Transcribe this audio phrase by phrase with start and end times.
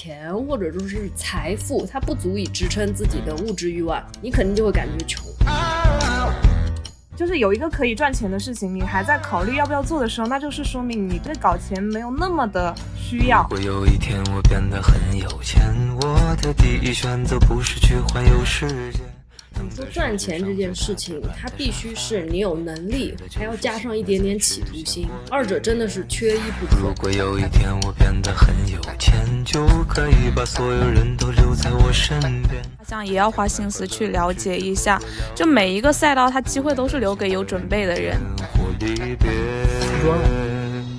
[0.00, 5.22] 钱或者说是财富，它不足以支撑自己的物质欲望，你肯定就会感觉穷。
[7.14, 13.42] 就是有一个可以赚钱的事情，你还在考虑要不要做的时候，那就是说明你对搞钱没有那么的需要。
[13.42, 15.60] 如果有一天我变得很有钱，
[16.00, 19.00] 我的第一选择不是去环游世界。
[19.74, 26.76] 说赚钱这件事情，它必须是你有能力，还要加上一点点企图心，二者真的是缺一不可。
[26.80, 32.62] 如果有一天我变得很有钱，就可以把所有人都留在我身边。
[32.78, 35.00] 好像也要花心思去了解一下，
[35.34, 38.16] 就每一个赛道，它机会都是留给有准备的人。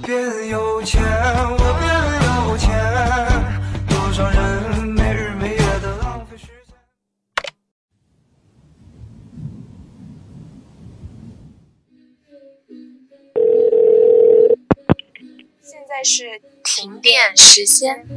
[0.03, 1.89] 变有钱，我变
[2.49, 2.69] 有钱，
[15.91, 18.07] 在是停电时间。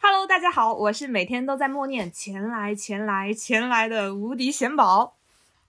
[0.00, 5.16] Hello，大家好，我是每天都在默念“钱来钱来钱来”的无敌贤宝。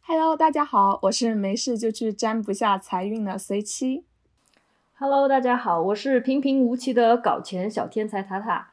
[0.01, 4.05] Hello，大家好，我是没事就去占卜下财运的随七。
[5.05, 8.69] Hello，大家好，我是平平无奇的搞钱小天才塔塔。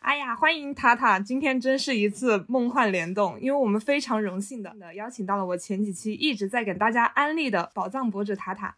[0.00, 1.20] 哎呀，欢迎塔塔！
[1.20, 8.74] 今天真是一次梦幻联动，因为我们非常荣幸的邀请到了我前几期一直在给大家安利的宝藏博主塔塔。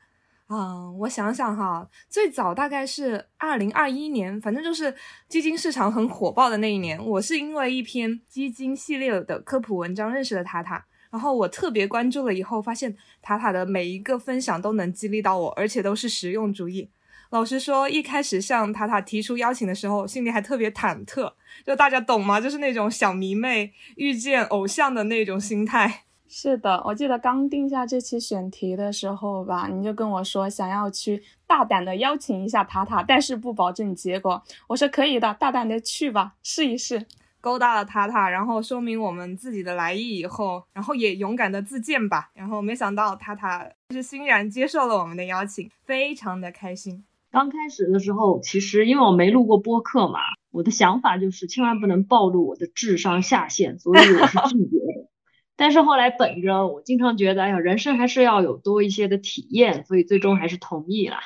[0.51, 4.95] 嗯，我想想哈，最早大概是二零二一年，反正就是
[5.27, 7.03] 基金市场很火爆的那一年。
[7.03, 16.89] 我是因为一篇基金系列的科普文章认识了塔塔，然后我特别关注了以后，发现塔塔的每一个分享都能激励到我，而且都是实用主义。
[17.31, 21.33] 老实说，一开始向塔塔提出邀请的时候，心里还特别忐忑，
[21.65, 22.41] 就大家懂吗？
[22.41, 26.05] 就是那种小迷妹遇见偶像的那种心态。
[26.29, 34.41] 是的，我记得刚定下这期选题的时候吧，你就跟我说想要去大胆的邀请一下塔塔，但是不保证结果。
[34.69, 37.07] 我说可以的，大胆的去吧，试一试。
[37.41, 42.31] 勾搭了塔塔，然后说明我们自己的来意以后，然后也勇敢的自荐吧。
[42.35, 47.05] 然后没想到塔塔是欣然接受了我们的邀请，非常的开心。
[47.31, 50.19] 刚开始的时候，其实因为我没录过播客嘛，
[50.51, 55.11] 我的想法就是千万不能暴露我的智商下限，所以我是拒绝的。
[55.57, 61.19] 但是后来本着我经常觉得，哎呀，人生还是要有多一些的体验，所以最终还是同意了。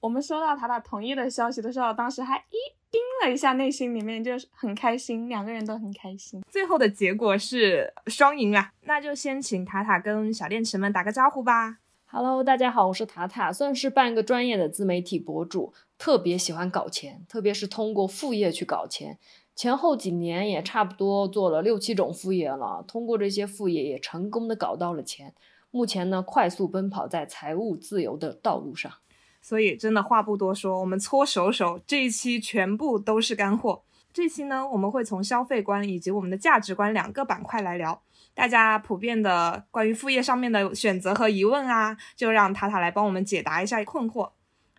[0.00, 2.56] 我们收到塔塔同意的消息的时候，当时还一
[2.88, 6.40] 叮了一下，内心里面就是很开心，两个人都很开心。
[6.48, 11.78] 最后的结果是双赢啊，那就先请塔塔跟小电池们打个招呼吧。
[12.06, 19.18] Hello，大家好，我是塔塔，算是半个专业的自媒体博主，特别喜欢搞钱，特别是通过副业去搞钱。
[19.56, 25.34] 前后几年也差不多做了六七种副业了，通过这些副业也成功的搞到了钱。
[25.72, 28.92] 目前呢，快速奔跑在财务自由的道路上。
[29.40, 33.82] 所以真的话不多说，我们搓手手，这一期全部都是干货。
[34.12, 38.02] 这期呢，我们会从消费观以及我们的价值观两个板块来聊。
[38.34, 44.30] 大家普遍的关于副业上面的选择和疑问啊，就让塔塔来帮我们解答一下困惑。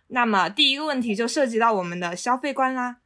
[0.08, 2.98] 那么第一个问题就涉及到我们的消费观啦，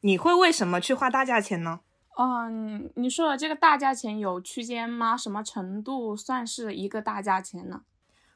[0.00, 1.80] 你会为什么去花大价钱呢？
[2.18, 5.16] 嗯，你说的这个大价钱有区间吗？
[5.16, 7.82] 什么程度算是一个大价钱呢？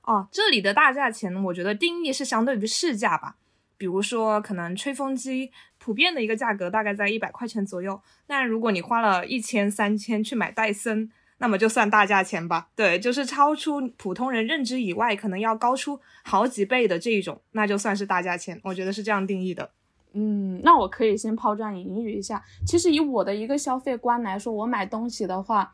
[0.03, 3.37] 哦，这里的大价钱，我觉得定义是相对于市价吧。
[3.77, 7.99] 比如说，可能吹风机普遍的一个价格大概在一百块钱左右。
[8.27, 12.69] 那如果你花了一千、三千去买戴森，那么就算大价钱吧。
[12.77, 18.61] 对，就是超出普通人认知以外，可能要高出好几倍的这一种，那就算是大价钱。
[18.65, 19.71] 我觉得是这样定义的。
[20.13, 22.43] 嗯，那我可以先抛砖引玉一下。
[22.67, 25.73] 其实以我的一个消费观来说，我买东西的话，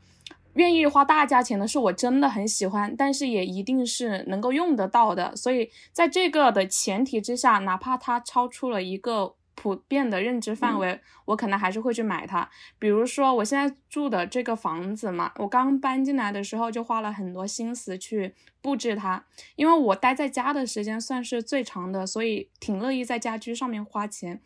[0.56, 5.34] 愿意花大价钱的是我真的很喜欢，但是也一定是能够用得到的。
[5.36, 12.48] 所以在这个的前提之下，哪怕它超出了一个普遍的认知范围，我可能还是会去买它。
[12.78, 19.24] 比如说我现在住的这个房子嘛，我刚搬进来的时候就花了很多心思去布置它，
[19.56, 24.40] 因为我待在家的时间算是最长的，所以挺乐意在家居上面花钱。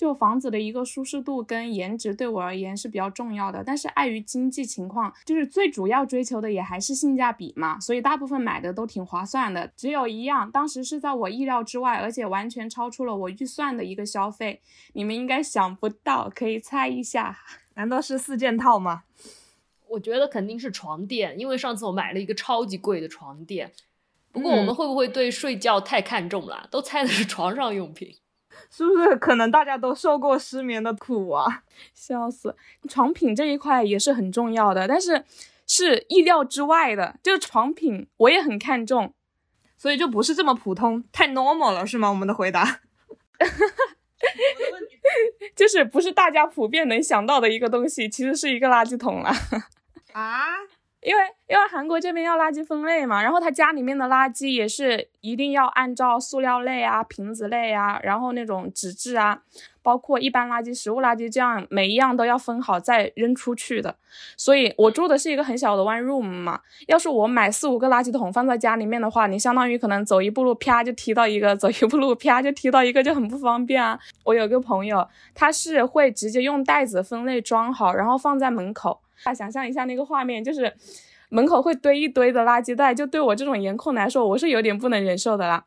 [0.00, 9.70] 就房子的一个舒适度跟颜值对我而言是比较重要的，但是碍于经济情况，就是最主要追求的也还是性价比嘛，所以大部分买的都挺划算的。
[9.76, 14.62] 只有一样，当时是在我意料之外，而且完全超出了我预算的一个消费，
[14.94, 17.36] 你们应该想不到，可以猜一下，
[17.76, 19.02] 难道是四件套吗？
[19.86, 23.70] 我觉得肯定是床垫，因为上次我买了一个超级贵的床垫。
[24.32, 26.66] 不过我们会不会对睡觉太看重了？
[26.70, 28.16] 都猜的是床上用品。
[28.70, 31.62] 是不是可能大家都受过失眠的苦啊？
[31.94, 32.54] 笑死！
[32.88, 35.24] 床品这一块也是很重要的，但是
[35.66, 37.16] 是意料之外的。
[37.22, 39.14] 就是床品我也很看重，
[39.76, 42.08] 所以就不是这么普通，太 normal 了，是吗？
[42.08, 42.80] 我们的回答，
[45.54, 49.30] 就是不是大家普遍能想到的一个东西，其实是一个垃圾桶了。
[50.12, 50.46] 啊？
[51.02, 59.40] 因为因为韩国这边要垃圾分类嘛，然后他家里面的垃圾也是一定要按照塑料类啊、瓶子类啊，然后那种纸质啊，
[59.82, 63.96] 包括一般垃圾、食物垃圾这样每一样都要分好再扔出去的。
[64.36, 73.98] 所以我住的是一个很小的 one room 嘛，要是我买四五个垃圾桶放在家里面的话，你相当于可能走一步路啪就踢到一个，走一步路啪就踢到一个，就很不方便啊。
[74.24, 79.00] 我有个朋友，他是会直接用袋子分类装好，然后放在门口。
[79.24, 80.72] 大家想象一下那个画面，就是
[81.28, 85.64] 门口会堆一堆的垃圾袋，就对我这种颜控来说，我是有点不能忍受的啦。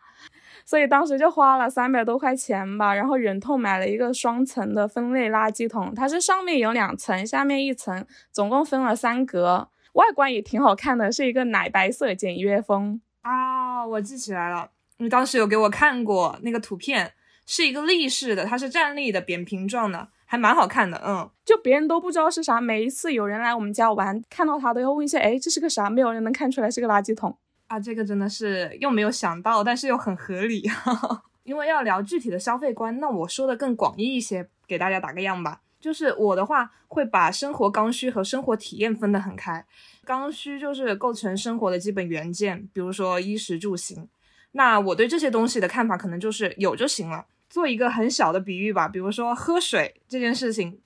[0.65, 13.85] 所以当时就花了三百多块钱吧，然后忍痛买了一个双层的分类垃圾桶，它是上面有两层，下面一层，总共分了三格，外观也挺好看的，是一个奶白色简约风啊。
[13.85, 14.69] 我记起来了，
[14.99, 17.11] 你当时有给我看过那个图片，
[17.45, 20.07] 是一个立式的，它是站立的，扁平状的。
[20.33, 25.91] 还蛮好看的，嗯，就别人都不知道是啥，每一次有人来我们家玩，看到它都要问一下，哎，这是个啥？
[25.91, 27.37] 没有人能看出来是个垃圾桶
[27.67, 30.67] 啊，这个真的是又没有想到，但是又很合理。
[31.45, 35.61] 因为要聊具体的消费观，那我说的更广义一些，给大家打个样吧。
[35.79, 39.63] 就是我的话会把生活刚需和生活体验分得很开，
[40.03, 44.09] 刚需就是构成生活的基本元件，比如说衣食住行。
[44.53, 47.23] 那我对这些东西的看法可能就是有就行了。
[47.53, 50.79] 做一个很小的比喻吧，比如说喝水这件事情，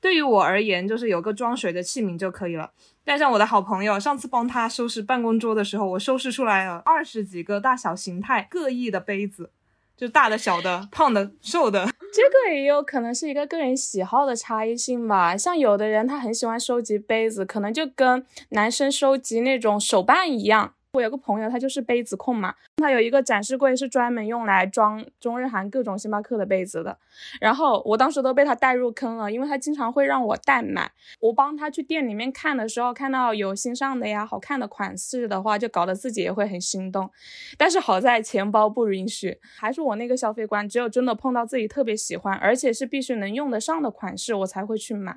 [0.00, 2.70] 对于我而言就是有个装水的器皿就可以了。
[3.04, 9.50] 但像我的好朋友，上次帮他收拾办公桌的时候，我收拾出来了二十几个大小形态各异的杯子，
[9.94, 11.86] 就大的、小的、胖的、瘦的。
[12.10, 15.36] 这个也有可能是一个个人喜好的差异性吧。
[15.36, 20.72] 像有的人他很喜欢收集杯子，可能就跟男生收集那种手办一样。
[20.94, 26.96] 我有个朋友，他就是杯子控嘛，他有一个展示柜是专门用来装中日韩各种星巴克的杯子的。
[27.40, 30.92] 然后我当时都被他带入坑了，因为他经常会让我代买。
[31.18, 37.10] 我帮他去店里面看的时候，看到有新上的呀、好看的款式的话，就搞得自己也会很心动。
[37.58, 45.16] 但是好在钱包不允许，还是我那个消费观，只有真的碰到自己特别喜欢，而且是必须能用得上的款式，我才会去买。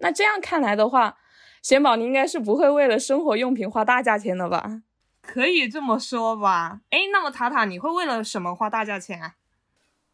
[0.00, 1.16] 那这样看来的话，
[1.62, 4.82] 贤宝你应该是不会为了生活用品花大价钱的吧？
[5.26, 9.34] 可以这么说吧，哎，那么塔塔，你会为了什么花大价钱啊？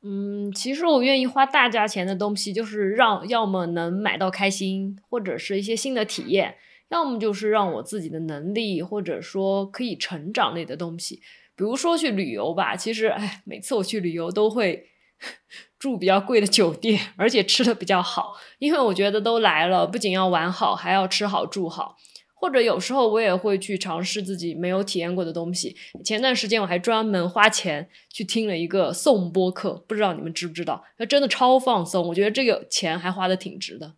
[0.02, 6.56] 嗯，其实我愿意花大价钱的东西，就是让要么能买到开心，或者是一些新的体验，
[6.88, 11.22] 要么就是让我自己的能力或者说可以成长类的东西。
[11.54, 14.88] 比如说去旅游吧，其实哎，每次我去旅游都会
[15.78, 21.96] 住比较贵的酒店，而且吃的比较好，因为我觉得都来了，不仅要玩好，还要吃好住好。
[22.42, 25.76] 或者有时候我也会去尝试自己没有体验过的东西。
[26.04, 30.82] 前段时间我还专门花钱去听了一个颂播课，不知道你们知不知道？
[30.96, 33.94] 那真的超放松，我觉得这个钱还花的挺值的。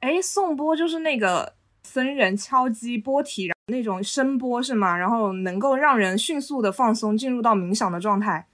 [0.00, 1.52] 哎，颂钵就是那个
[1.82, 4.96] 僧人敲击钵体那种声波是吗？
[4.96, 8.46] 然后能够让人迅速的放松，进入到冥想的状态。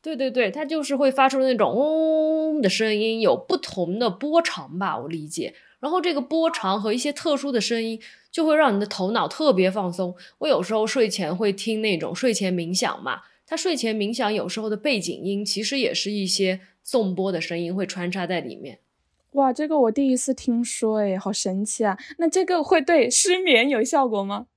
[0.00, 5.56] 对对对，它就是会发出那种嗡的声音，有不同的波长吧，我理解。
[5.80, 8.00] 然后这个波长和一些特殊的声音。
[8.36, 10.14] 就会让你的头脑特别放松。
[10.40, 18.80] 我有时候睡前会听那种睡前冥想嘛，他睡前冥想有时候的背景音其实也是一些颂钵的声音会穿插在里面。
[19.30, 21.96] 哇，这个我第一次听说，诶，好神奇啊！
[22.18, 24.48] 那这个会对失眠有效果吗？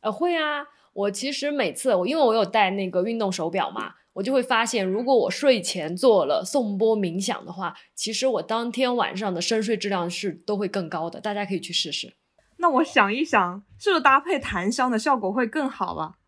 [0.00, 0.68] 呃，会啊。
[0.94, 11.20] 我其实每次我因为我有戴那个运动手表嘛，我就会发现，如果我睡前做了颂钵冥想的话，其实我当天晚上的深睡质量是都会更高的。
[11.20, 12.14] 大家可以去试试。
[12.58, 16.18] 那我想一想，是不是搭配檀香的效果会更好吧？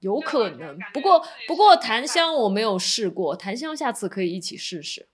[0.00, 5.08] 有可能，不过不过檀香我没有试过，檀香下次可以一起试试。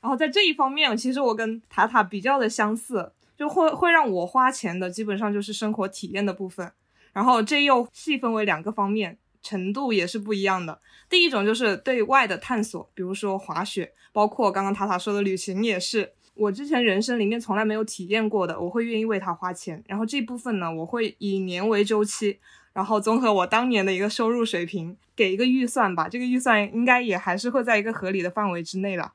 [0.00, 6.72] 然后在这一方面，其实我跟塔塔比较的相似，就会会让我花钱的基本上就是生活体验的部分。
[7.12, 10.80] 然后这又细分为两个方面，程度也是不一样的。
[11.10, 16.14] 第一种就是对外的探索，比如说滑雪，包括刚刚塔塔说的旅行也是。
[16.34, 19.82] 我之前人生里面从来没有体验过的，我会愿意为它花钱。
[19.86, 22.38] 然后这部分呢，我会以年为周期，
[22.72, 26.08] 然后综合我当年的一个收入水平，给一个预算吧。
[26.08, 29.12] 这个预算应该也还是会在一个合理的范围之内了。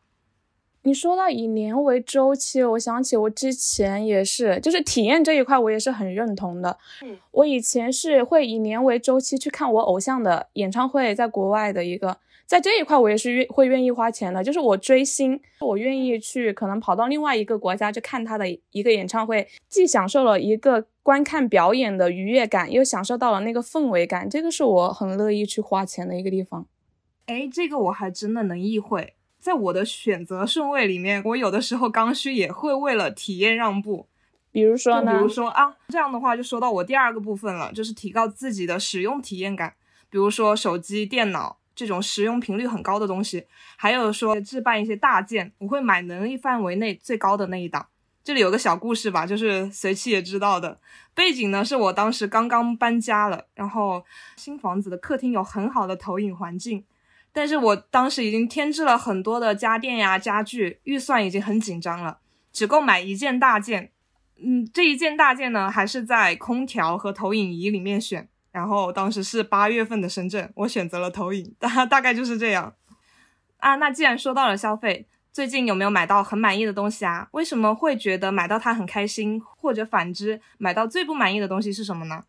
[0.83, 6.77] 你说到以年为周期，我想起我之前也是，就是体验这一块我也是很认同的。
[7.01, 12.17] 嗯，我以前是会以年为周期去看我偶像的演唱会，在国外的一个。
[12.45, 14.43] 在这一块，我也是愿会愿意花钱的。
[14.43, 24.29] 就是我追星，我愿意去可能跑到另外一个国家去看他的一个演唱会，既享受了一个观看表演的愉悦感，又享受到了那个氛围感。
[24.29, 26.67] 这个是我很乐意去花钱的一个地方。
[27.25, 29.15] 哎，这个我还真的能意会。
[29.39, 34.07] 在我的选择顺位里面，我有的时候刚需也会为了体验让步。
[34.51, 35.11] 比如说呢？
[35.11, 39.73] 比如说啊，这样的话就说到我第二个部分了，就是提高自己的使用体验感。
[40.09, 47.87] 比如说手机、电脑这种使用频率很高的东西，还有说置办一些大件，我会买能力范围内最高的那一档。
[48.23, 50.79] 这里有个小故事吧，就是随气也知道的。
[51.13, 54.03] 背景呢是我当时刚刚搬家了，然后
[54.35, 56.83] 新房子的客厅有很好的投影环境，
[57.31, 62.17] 但是我当时已经添置了很多的家电呀、家具，预算已经很紧张了，
[62.51, 63.91] 只够买一件大件。
[64.43, 68.27] 嗯，这一件大件呢，还是在空调和投影仪里面选。
[68.55, 72.73] 然后当时是八月份的深圳，我选择了投影，大大概就是这样。
[73.57, 77.27] 啊，那既然说到了消费，最近有没有买到很满意的东西啊？
[77.33, 79.41] 为什么会觉得买到它很开心？
[79.57, 82.23] 或者反之，买到最不满意的东西是什么呢？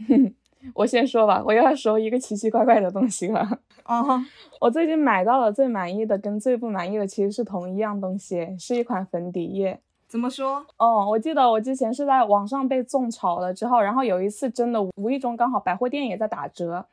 [0.74, 3.60] 我先说吧，我又要说一个奇奇怪怪的东西了。
[3.84, 4.22] 哦，
[4.60, 9.80] 我最近买到了最满意的跟最不满意的其实是同一样东西，是一款粉底液。
[10.10, 10.66] 怎么说？
[10.76, 16.84] 哦，我记得我之前是在网上被种草了之后，然后有一次真的无意中刚好百货店也在打折，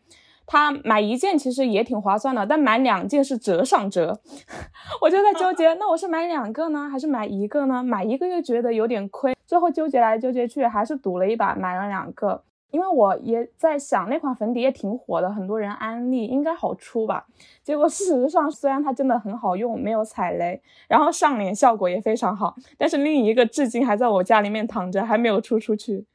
[0.45, 4.19] 他买一件其实也挺划算的，但买两件是折上折，
[5.01, 7.81] 我就在纠结， 那我是买两个呢，还是买一个呢？
[7.83, 12.43] 买一个又觉得有点亏，最后纠结来纠结去，还是赌了一把，买了两个。
[12.71, 17.25] 因为我也在想那款粉底液挺火的，很多人安利，应该好出吧？
[17.63, 26.05] 结果事实上，虽然它真的很好用，没有踩雷，然后上脸效果也非常好，但是另一个至今还在我家里面躺着，还没有出出去。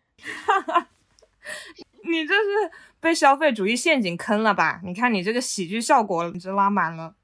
[0.46, 0.88] 哈哈，
[2.04, 4.80] 你这是被消费主义陷阱坑了吧？
[4.84, 7.14] 你看你这个喜剧效果，你这拉满了。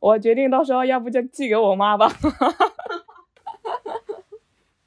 [0.00, 2.10] 我决定到时候要不就寄给我妈吧。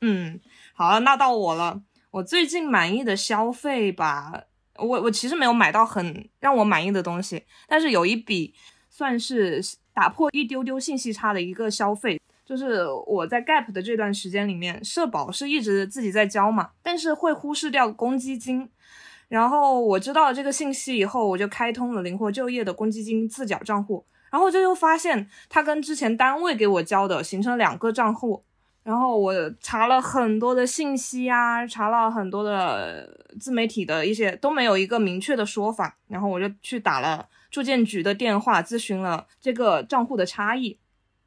[0.01, 0.39] 嗯，
[0.73, 1.81] 好了，那到我了。
[2.11, 4.45] 我最近满意的消费吧，
[4.77, 8.55] 我我其实没有买到很让我满意的东西，但是有一笔
[8.89, 9.61] 算是
[9.93, 18.67] 打破一丢丢信息差的一个消费，就是我在 Gap 的这段时间里面，社保是一直自己在交嘛，但是会忽视掉公积金，
[19.27, 28.43] 然后我知道了这个信息以后，我就开通了灵活就业的公积金自缴账户，然后就又发现它跟之前单位给我交的形成两个账户。
[28.89, 29.31] 然后我
[29.61, 33.07] 查了很多的信息啊，查了很多的
[33.39, 40.75] 自媒体的一些都没有一个明确的说法，然后我就去打了住建局的电话咨询了这个账户的差异，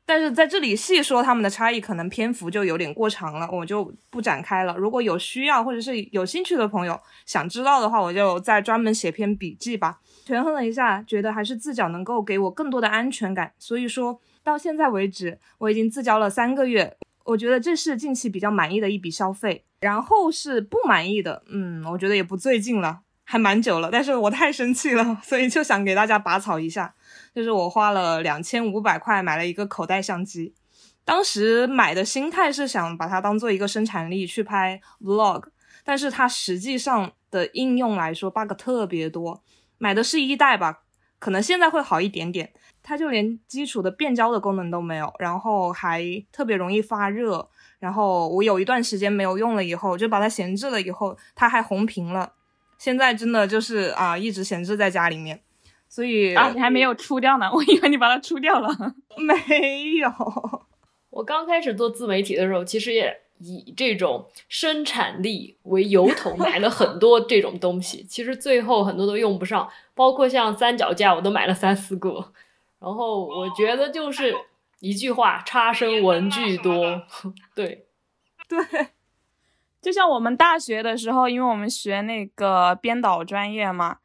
[0.04, 4.76] 但是在这里细说他们的差异，可能篇幅就有点过长了，我就不展开了。
[4.76, 10.00] 如果有需要或者是有兴趣的朋友想知道的话，我就再专门写篇笔记吧。
[10.25, 16.97] 权衡了一下，觉得还是自缴能够给我更多的安全感，所以说到现在为止，我已经自交了三个月。
[17.25, 26.95] 我觉得这是近期比较满意的一笔消费，然后是不满意的，嗯，我觉得也不最近了，还蛮久了，但是我太生气了，所以就想给大家拔草一下，
[27.35, 30.55] 就是我花了两千五百块买了一个口袋相机，
[31.05, 35.45] 当时买的心态是想把它当做一个生产力去拍 vlog，
[35.85, 39.43] 但是它实际上的应用来说 bug 特别多，
[39.79, 40.83] 买的是一代吧，
[41.19, 42.52] 可能现在会好一点点。
[42.83, 47.49] 它就连基础的变焦的功能都没有，然后还特别容易发热。
[47.79, 52.33] 然后我有一段时间没有用了，以后就把它闲置了，以后它还红屏了。
[52.79, 55.41] 现在真的就是啊，一直闲置在家里面。
[55.89, 58.69] 所以啊，你还没有出掉呢， 我以为你把它出掉了。
[59.19, 60.11] 没有，
[61.11, 72.33] 我刚开始做自媒体的时候，其实也以这种生产力为由头 买了很多这种东西，其实最后很多都用不上，包括像三脚架，我都买了三四个。
[72.83, 74.35] 然后我觉得就是
[74.81, 77.01] 一句话，差生文具多，
[77.55, 77.87] 对，
[78.49, 78.89] 对，
[79.81, 83.99] 就像我们大学的时候，因为我们学那个编导专业嘛，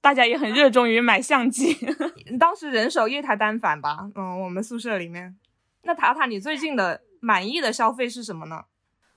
[0.00, 1.76] 大家也很热衷于买相机，
[2.38, 5.36] 当时人手一台单反吧，嗯，我们宿舍里面。
[5.82, 8.64] 那塔塔，你最近的满意的消费是什么呢？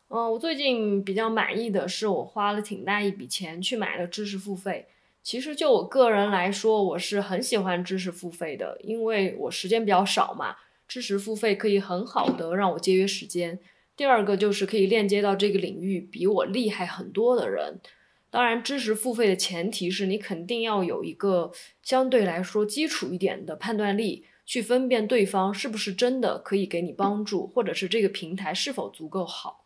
[0.09, 4.87] 嗯，我最近比较满意的是，我花了挺大一笔钱去买了知识付费。
[5.27, 10.55] 其实就我个人来说，我是很喜欢知识付费的，因为我时间比较少嘛，
[10.87, 13.59] 知识付费可以很好的让我节约时间。
[13.97, 17.81] 第二个就是可以链接到这个领域比我厉害很多的人。
[18.29, 21.51] 当然，知识付费的前提是你肯定要有一个
[21.83, 29.65] 相对来说基础一点的判断力，去分辨对方是不是真的可以给你帮助，或者是这个平台是否足够好。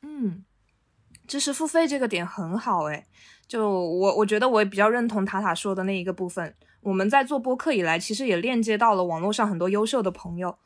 [0.00, 0.46] 嗯，
[1.26, 3.04] 知识付费这个点很好诶。
[3.46, 6.54] 就我，我觉得我也比较认同塔塔说的那一个部分。
[6.80, 10.56] 我们在做播客以来，其实也链接到了网络上很多优秀的朋友。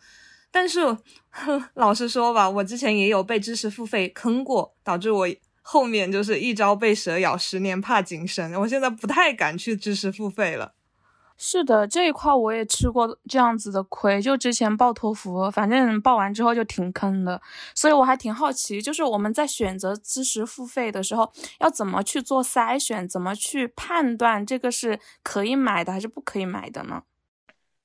[0.50, 0.96] 但是，
[1.30, 5.26] 哼， 老实说吧，我之前也有被知识付费坑过，导致我
[5.60, 8.54] 后面就是一朝被蛇咬，十年怕井绳。
[8.60, 10.72] 我现在不太敢去知识付费了。
[11.38, 17.40] 是的，这一块我也吃过这样子的亏，就之前报托福，反正报完之后就挺坑的，
[17.74, 27.02] 所以我还挺好奇，就是我们在选择知识付费的时候，要怎么去做筛选，怎么去判断这个是可以买的还是不可以买的呢？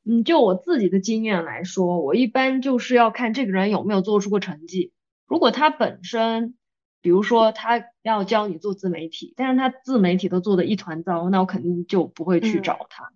[0.06, 4.92] 嗯，就我自己的经验来说，我一般就是要看这个人有没有做出过成绩。
[5.28, 6.56] 如果他本身，
[7.02, 13.04] 比如说他要教你做自媒体，但是他自媒体都做的一团糟，那我肯定就不会去找他。
[13.04, 13.14] 嗯，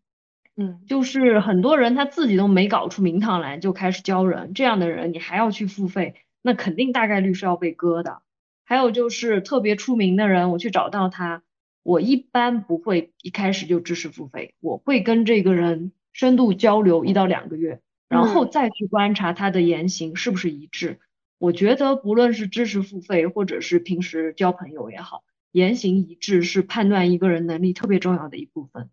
[0.88, 8.22] 就是很多人他自己都没搞出名堂来就开始教人，这样的人你还要去付费，那肯定大概率是要被割的。
[8.64, 11.44] 还有就是特别出名的人，我去找到他，
[11.84, 21.00] 我一般不会一开始就知识付费，我会跟这个人深度交流一到两个月，然后再去观察他的言行是不是一致。
[21.38, 28.90] 我觉得不论是知识付费或者是平时交朋友也好，言行一致是判断一个人能力特别重要的一部分。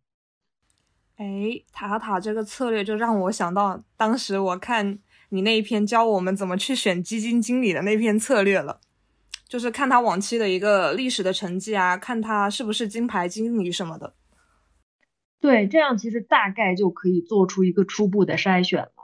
[1.23, 4.99] 哎，塔塔这个策略就让我想到当时我看
[5.29, 8.81] 你那一篇教我们怎么去选基金经理的那篇策略了，
[9.47, 14.15] 就是看他往期的一个历史的成绩啊，看他是不是金牌经理什么的。
[15.41, 19.02] 对，这样其实大概就可以做出一个初步的筛选了。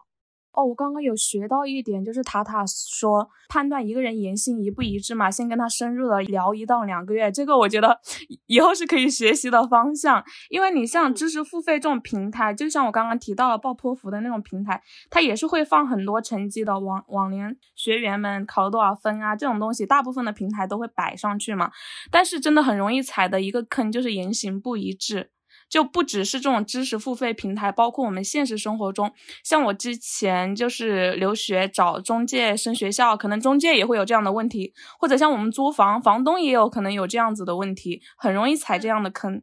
[0.58, 8.00] 哦，我刚刚有学到一点，就是塔塔说判断一个人言行一不一致嘛，先跟他深入的聊一到两个月，这个我觉得
[8.46, 10.24] 以后是可以学习的方向。
[10.50, 21.70] 因为你像知识付费这种平台，就像我刚刚提到了爆破服的那种平台，它也是会放很多成绩的，往往年学员们考了多少分啊，这种东西大部分的平台都会摆上去嘛。
[22.10, 25.30] 但是真的很容易踩的一个坑就是言行不一致。
[25.68, 29.12] 就不只是这种知识付费平台，包括我们现实生活中，
[29.44, 39.42] 像我之前就是留学找中介升学校，可能中介也会有这样的问题，或者像我们租房，房东也有可能有这样子的问题，很容易踩这样的坑。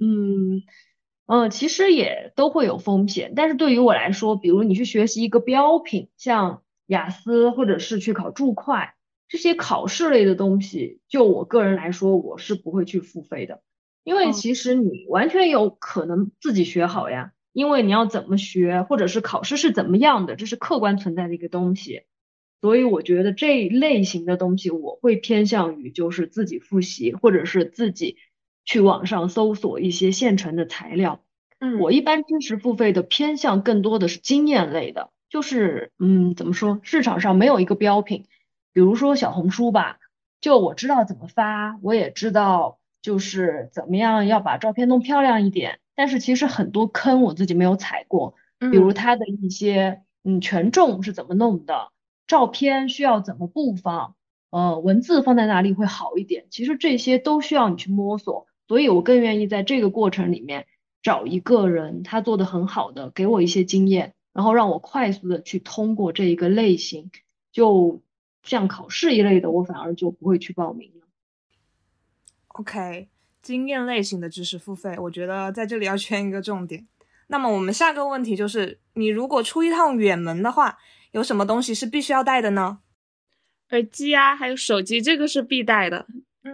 [0.00, 0.62] 嗯
[1.26, 8.76] 嗯，其实也都会有风险，但是对于我来说，比如你去学习一个标品，像雅思或者是去考注会
[9.28, 13.62] 这些考试类的东西，就我个人来说，我是不会去付费的。
[14.06, 22.02] 因为其实你完全有可能自己学好呀，因为你要怎么学，或者是考试是怎么样的，这是客观存在的一个东西。
[22.60, 28.16] 所以我觉得这一类型的东西，我会偏向于就是自己复习，或者是自己
[28.64, 31.24] 去网上搜索一些现成的材料。
[31.58, 38.26] 嗯，我一般知识付费的偏向更多的是经验类的，就是嗯，怎么说，市场上没有一个标品，
[38.72, 39.98] 比如说小红书吧，
[40.40, 42.78] 就我知道怎么发，我也知道。
[43.06, 51.92] 就是怎么样要把照片弄漂亮一点，但是其实很多坑我自己没有踩过，比如它的一些嗯权重是怎么弄的，
[52.26, 54.16] 照片需要怎么布放，
[54.50, 60.66] 呃文字放在哪里会好一点，其实这些都需要你去摸索，所以我更愿意在这个过程里面
[61.00, 67.12] 找一个人他做的很好的，给我一些经验，然后让我快速的去通过这一个类型，
[67.52, 68.02] 就
[68.42, 70.90] 像考试一类的，我反而就不会去报名。
[72.58, 73.08] OK，
[73.42, 76.86] 经验类型的知识付费，我觉得在这里要圈一个重点。
[77.26, 80.78] 那么我们下个问题就是，你如果出一趟远门的话，
[81.12, 82.78] 有什么东西是必须要带的呢？
[83.72, 86.06] 耳机啊，还有手机，这个是必带的。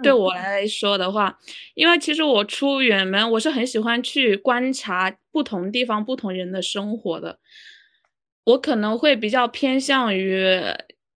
[0.02, 1.38] 对我来说的话，
[1.74, 7.38] 因为其实我出远门，我是很喜欢去观察不同地方、不同人的生活的。
[8.44, 10.50] 我可能会比较偏向于。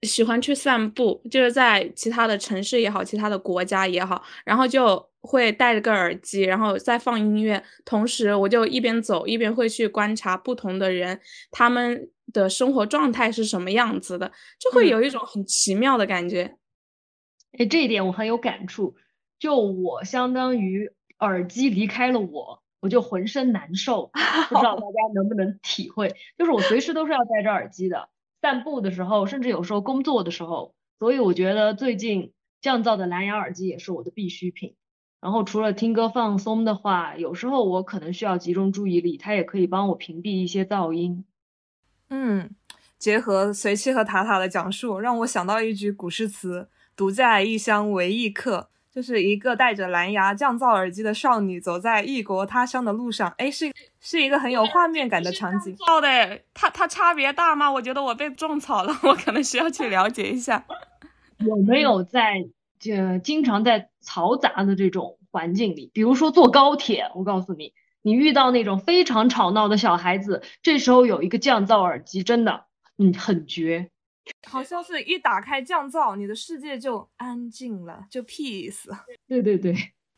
[0.06, 11.20] 喜欢去散步，就是在其他的城市也好，其他的国家也好，然后就会戴着个耳机，然后再放音乐，同时我就一边走一边会去观察不同的人，
[11.52, 16.56] 他们的生活状态是什么样子的，就会有一种很奇妙的感觉。
[17.58, 18.96] 哎，这一点我很有感触。
[19.38, 20.90] 就我相当于
[21.20, 24.10] 耳机离开了我，我就浑身难受，
[24.50, 26.16] 不知道大 家能不能体会？
[26.38, 28.10] 就是我随时都是要戴着耳机的。
[28.46, 32.32] 散步的时候，甚至有时候工作的时候，所以我觉得最近
[32.62, 34.76] 降噪的蓝牙耳机也是我的必需品。
[35.20, 41.26] 然后除了听歌放松的话，有时候我可能需要集中注意力，它也可以帮我屏蔽一些噪音。
[42.12, 42.52] 嗯，
[43.00, 53.74] 结合随七和塔塔的讲述，让我想到一句古诗词：“独在异乡为异客。”就是一个戴着蓝牙降噪耳机的少女走在异国他乡的路上，哎，是
[54.06, 55.76] 是一个很有画面感的场景。
[55.80, 57.72] 好的，它它差别大吗？
[57.72, 60.64] 我觉得我被种草了， 我可能需要去了解一下。
[61.44, 62.48] 有没有在
[62.80, 72.66] 这经常在嘈杂的这种环境里，比如说坐高铁，我告诉你，你遇到那种非常吵闹的小孩子，这时候有一个降噪耳机，真的，
[73.00, 73.90] 嗯，很绝。
[74.48, 78.88] 好像是一打开降噪，你的世界就安静了，就 peace。
[79.28, 79.76] 对对对，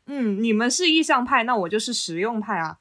[0.08, 2.78] 嗯，你们是意向派，那我就是实用派啊。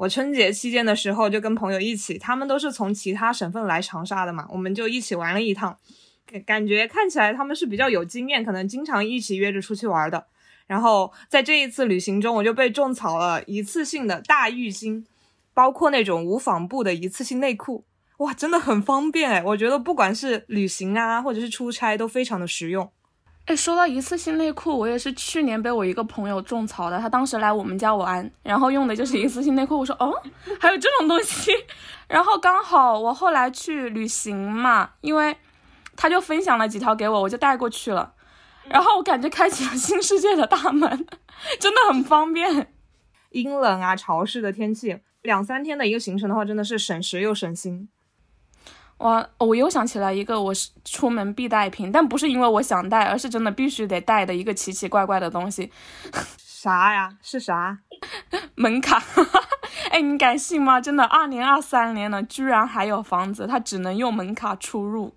[0.00, 5.76] 我春节期间的时候就跟朋友一起，他们都是从其他省份来长沙的嘛，我们就一起玩了一趟，
[6.24, 10.26] 感感觉看起来他们是比较有经验，可能经常一起约着出去玩的。
[10.66, 15.04] 然后在这一次旅行中，我就被种草了一次性的大浴巾，
[15.52, 17.84] 包括那种无纺布的一次性内裤。
[18.20, 19.42] 哇，真的很方便哎！
[19.44, 22.90] 我觉得不管是旅行啊，或者是出差，都非常的实用。
[23.46, 26.98] 哎，说到一次性内裤，我也是去年被我一个朋友种草的。
[27.00, 29.78] 他当时来我们家玩，然后用的就是一次性内裤。
[29.78, 30.14] 我说，哦，
[30.60, 31.50] 还有这种东西。
[32.06, 35.36] 然后刚好我后来去旅行嘛，因为
[35.96, 38.14] 他就分享了几条给我，我就带过去了。
[38.68, 40.88] 然后我感觉开启了新世界的大门，
[41.58, 42.72] 真的很方便。
[43.30, 47.88] 阴冷啊、潮湿的天气，两三天的一个行程的话，真的是省时又省心。
[49.00, 55.72] 我我又想起来一个，我是出门必带品，但不是因为我想带，而是真的必须得带的一个奇奇怪怪的东西。
[56.36, 57.08] 啥呀？
[57.22, 57.78] 是啥？
[58.56, 59.02] 门卡。
[59.90, 60.78] 哎，你敢信吗？
[60.78, 65.14] 真的，二零二三年了，居然还有房子，它只能用门卡出入。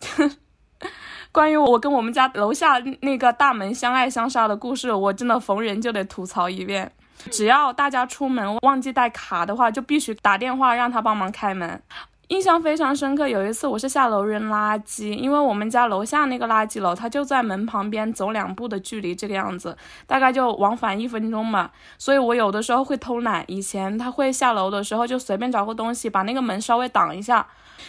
[1.30, 6.90] 关于我跟我们家楼下那个大门相爱相杀的故事，我真的逢人就得吐槽一遍。
[7.30, 11.82] 只要大家出门忘记带卡的话，就必须打电话让他帮忙开门。
[12.28, 19.74] 印象非常深刻，有一次我是下楼扔垃圾，因为我们家楼下那个垃圾楼，它就在门旁边，走两步的距离，这个样子，
[20.06, 21.70] 大概就往返一分钟嘛。
[21.96, 27.46] 所以我有的时候会偷懒，以前他会下楼的时候就随便找个东西把那个门稍微挡一下，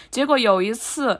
[0.10, 1.20] 结果有一次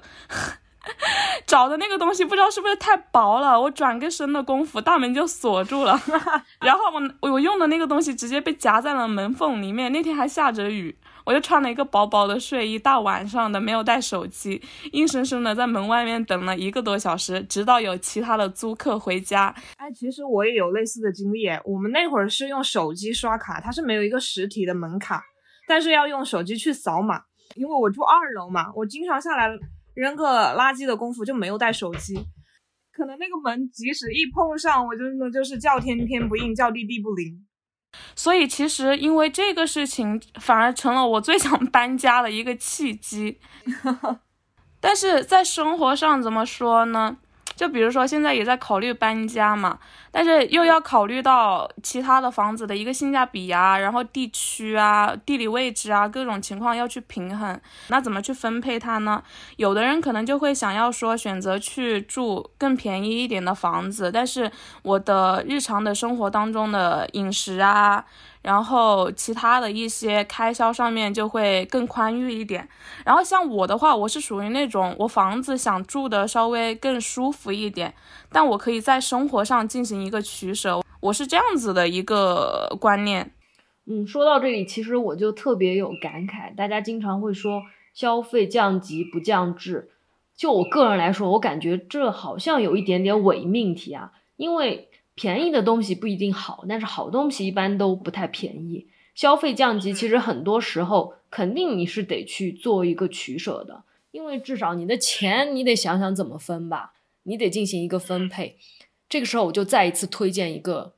[1.46, 6.02] 找的那个东西不知道是不是太薄了，我转个身的功夫，大门就锁住了，
[6.62, 9.92] 然后我我用的那个东西直接被夹在了门缝里面。
[9.92, 10.96] 那天还下着雨。
[11.30, 14.60] 我就穿了一个薄薄的睡衣，大晚上的没有带手机，
[14.94, 19.54] 硬生生的在门外面等了一个多小时，直到有其他的租客回家。
[19.78, 25.24] 哎，其实我也有类似的经历，我们那会儿是用手机刷卡，它是没有一个实体的门卡，
[25.68, 27.22] 但是要用手机去扫码。
[27.54, 29.48] 因为我住二楼嘛，我经常下来
[29.94, 32.16] 扔个垃圾的功夫就没有带手机，
[32.92, 37.46] 可能那个门即使一碰上，我真的就是叫天天不应，叫地地不灵。
[38.16, 43.40] 所以其实因为这个事情，反而成了我最想搬家的一个契机。
[44.82, 47.18] 但是在生活上怎么说呢？
[47.60, 49.78] 就比如说现在也在考虑搬家嘛，
[50.12, 59.22] 但是又要考虑到其他的房子的一个性价比啊，然后地区啊、地理位置啊各种情况要去平衡，那怎么去分配它呢？
[59.58, 64.50] 有的人可能就会想要说选择去住更便宜一点的房子，但是
[64.84, 68.06] 我的日常的生活当中的饮食啊。
[68.42, 72.68] 然后其他的一些开销上面就会更宽裕一点。
[73.06, 77.94] 然后像我的话，我是属于那种我房子想住的稍微更舒服一点，
[78.32, 80.82] 但我可以在生活上进行一个取舍。
[81.02, 83.32] 我是这样子的一个观念。
[83.86, 86.56] 嗯，说到这里，其实我就特别有感慨。
[86.56, 89.90] 大家经常会说消费降级不降质，
[90.38, 94.89] 就我个人来说，我感觉这好像有一点点伪命题啊，因为。
[95.20, 98.88] 便宜的东西不一定好，但是好东西一般都不太便宜。
[99.14, 108.56] 消费降级，其实很多时候肯定你是得去做一个取舍的，因为至少你的钱你得想想怎么分吧，你得进行一个分配。
[109.10, 110.94] 这个时候我就再一次推荐一个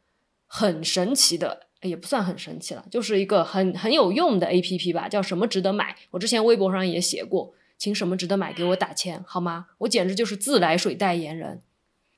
[0.45, 5.95] 很神奇的，也不算很神奇了，就是一个很很有用的 A P P 吧，叫什么值得买。
[6.11, 9.65] 我之前微博上也写过，请什么值得买给我打钱好吗？
[9.79, 11.63] 我简直就是自来水代言人。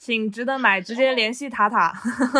[0.05, 1.93] 请值得买，直接联系塔塔。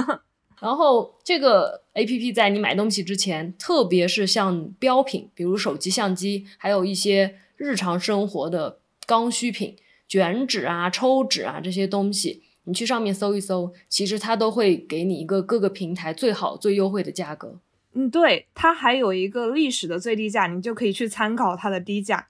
[0.59, 9.77] 然后这个 A P P 在你买东西之前，特别是像标品，比如手机、相机，还有一些日常生活的刚需品，
[10.09, 17.59] 卷纸啊、抽纸啊这些东西，你去上面搜一搜，其实它都会给你一个各个平台最好、最优惠的价格。
[17.93, 22.27] 嗯，对，它还有一个历史的最低价，你就可以去参考它的低价。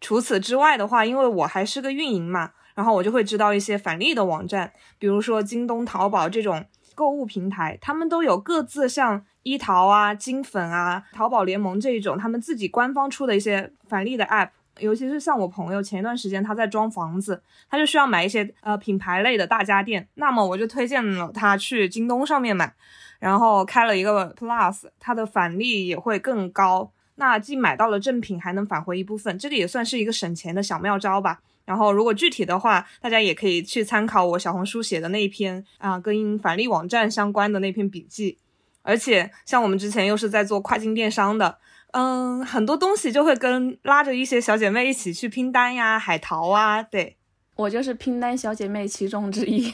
[0.00, 2.52] 除此之外的话，因为我还是个运营嘛。
[2.80, 6.64] 然后我就会知道一些返利的网站，比如说京东、淘宝这种
[6.94, 14.48] 购物平台，他们都有各自像一淘啊、金粉啊、淘宝联盟这一种他们自己官方出的一些返利的 app。
[14.78, 22.72] 尤其是像我朋友前一段时间他在装房子，他就需要买一些呃品牌类的大家电，那么我就推荐了他去京东上面买，
[23.18, 26.90] 然后开了一个 Plus，它的返利也会更高。
[27.20, 31.40] 那既买到了正品，还能返回一部分，这个也算是一个省钱的小妙招吧。
[31.66, 38.38] 然后，如果具体的话，大家也可以去参考我小红书写的那一篇啊，跟返利网站相关的那篇笔记。
[38.80, 41.58] 而且像我们之前又是在做跨境电商的，
[41.92, 47.18] 嗯，很多东西就会跟拉着一些小姐妹一起去拼单呀、海淘啊，对。
[47.56, 49.70] 我就是拼单小姐妹其中之一。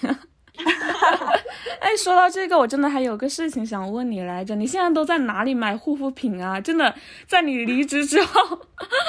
[1.86, 6.60] 哎，说到这个，我真的还有个事情想问你来着，你现在都在哪里买护肤品啊？
[6.60, 6.92] 真的，
[7.28, 8.58] 在你离职之后，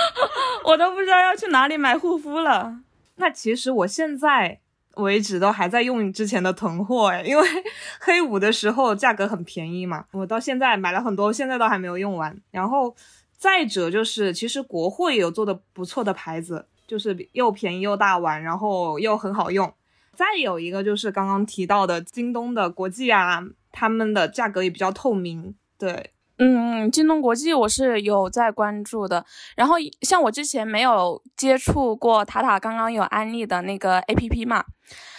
[0.63, 2.81] 我都不知道要去哪里买护肤了。
[3.15, 4.59] 那其实我现在
[4.97, 7.47] 为止都还在用之前的囤货哎，因为
[7.99, 12.39] 黑五的时候价格很便宜嘛，我到现在买了很多，现在都还没有用完。
[12.51, 12.95] 然后
[13.35, 16.67] 再者就是，其实国货也有做的不错的牌子。
[16.87, 19.73] 就是又便宜又大碗，然后又很好用。
[20.17, 25.53] 再有一个就是刚刚提到的京东的国际啊，他们的价格也比较透明。
[25.77, 29.23] 对，嗯，京东国际我是有在关注的。
[29.55, 34.65] 然后像我之前没有接触过塔塔刚刚有安利的那个 APP 嘛。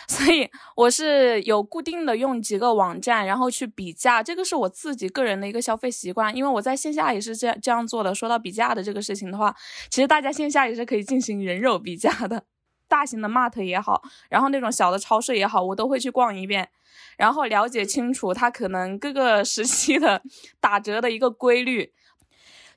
[0.09, 8.15] 所以我是有固定的用几个网站，然后去比价，这个是我自己个人的一个消费习惯，因为我在线下也是这样这样做的。
[8.15, 9.55] 说到比价的这个事情的话，
[9.91, 12.43] 其实大家线下也是可以进行人肉比价的，
[12.89, 16.69] 大型的 mart 也好，然后那种小的超市也好，我都会去逛一遍，
[17.17, 20.23] 然后了解清楚它可能各个时期的
[20.61, 21.93] 打折的一个规律，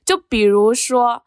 [0.04, 1.24] 就比如说。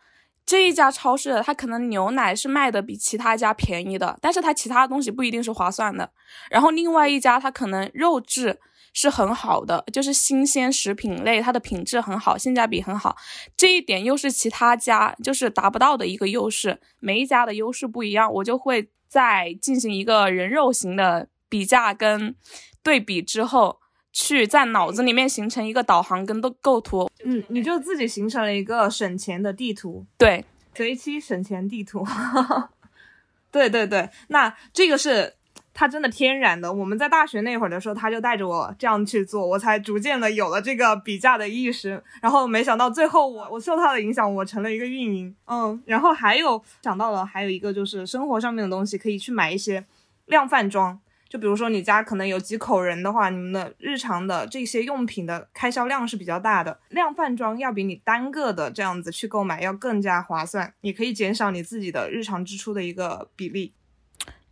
[0.48, 6.12] 这一家超市，它可能牛奶是卖的比其他家便宜的，但是它其他东西不一定是划算的。
[6.52, 8.60] 然后另外一家，它可能肉质
[8.96, 13.16] 是很好的，就是新鲜食品类，它的品质很好，性价比很好。
[13.58, 16.80] 这一点又是其他家就是达不到的一个优势。
[17.02, 22.34] 每一家的优势不一样，我就会在进行一个人肉型的比价跟
[22.82, 23.82] 对比之后，
[24.14, 27.12] 去在脑子里面形成一个导航跟构构图。
[27.26, 32.06] 嗯，你就自己形成了一个省钱的地图，对，随机省钱地图。
[33.52, 35.36] 对对对，那这个是
[35.76, 36.72] 它真的天然的。
[36.72, 42.02] 我们在大学那会儿的时候，他就带着我这样去做，我才逐渐的有了这个比价的意识。
[42.22, 45.36] 然后没想到最后我我受他的影响，我成了一个运营。
[45.48, 49.86] 嗯，然后还有想到了还有一个就是生活上面的东西，可以去买一些
[50.28, 50.98] 量贩装。
[51.28, 63.74] 就比如说你家可能有几口人的话，你们的日常的这些用品的开销量是比较大的，量贩装要比你单个的这样子去购买要更加划算，你可以减少你自己的日常支出的一个比例。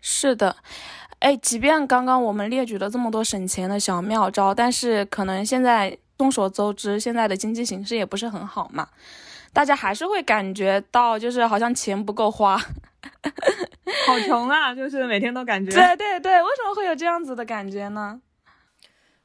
[0.02, 0.58] 是的，
[1.24, 8.90] 哎，即便刚刚我们列举了这么多省钱的小妙招，但是可能现在众所周知，现在的经济形势也不是很好嘛，
[9.54, 12.58] 大家还是会感觉到就是好像钱不够花。
[14.06, 14.76] 好穷啊！
[14.76, 15.72] 就是每天都感觉。
[15.72, 18.20] 对对对，为什么会有这样子的感觉呢？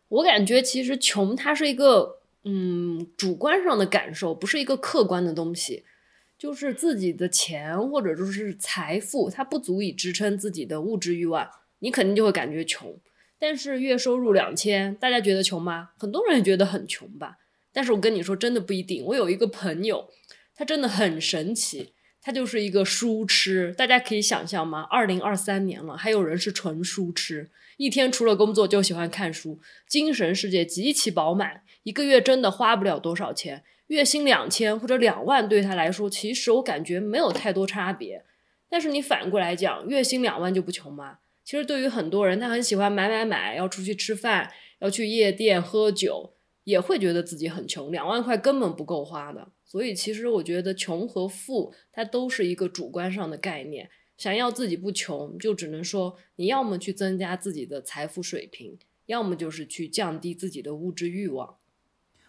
[0.06, 5.84] 我感觉其实穷它是一个嗯主观上的感受，不是一个客观的东西。
[6.38, 11.48] 就是自己的钱或者说是财富，它不足以支撑自己的物质欲望，
[11.80, 12.98] 你肯定就会感觉穷。
[13.38, 15.90] 但是月收入两千，大家觉得穷吗？
[15.98, 17.38] 很多人觉得很穷吧。
[17.72, 19.04] 但是我跟你说，真的不一定。
[19.04, 20.08] 我有一个朋友，
[20.54, 21.92] 他真的很神奇。
[22.20, 24.82] 他就是一个书痴，大家可以想象吗？
[24.90, 38.24] 二零二三年了，还有人是纯书痴，一天除了工作就喜欢看书，精神世界极其饱满，一个月真的花不了多少钱，月薪两千或者两万对他来说，其实我感觉没有太多差别。
[38.68, 41.18] 但是你反过来讲，月薪两万就不穷吗？
[41.48, 46.34] 其实对于很多人，他很喜欢买买买，要出去吃饭，要去夜店喝酒，
[46.64, 49.50] 也会觉得自己很穷，两万块根本不够花的。
[49.64, 53.88] 所以，其实我觉得穷和富，它都是一个主观上的概念。
[54.18, 61.56] 想要自己不穷，就只能说你要么去增加自己的财富水平，要么就是去降低自己的物质欲望。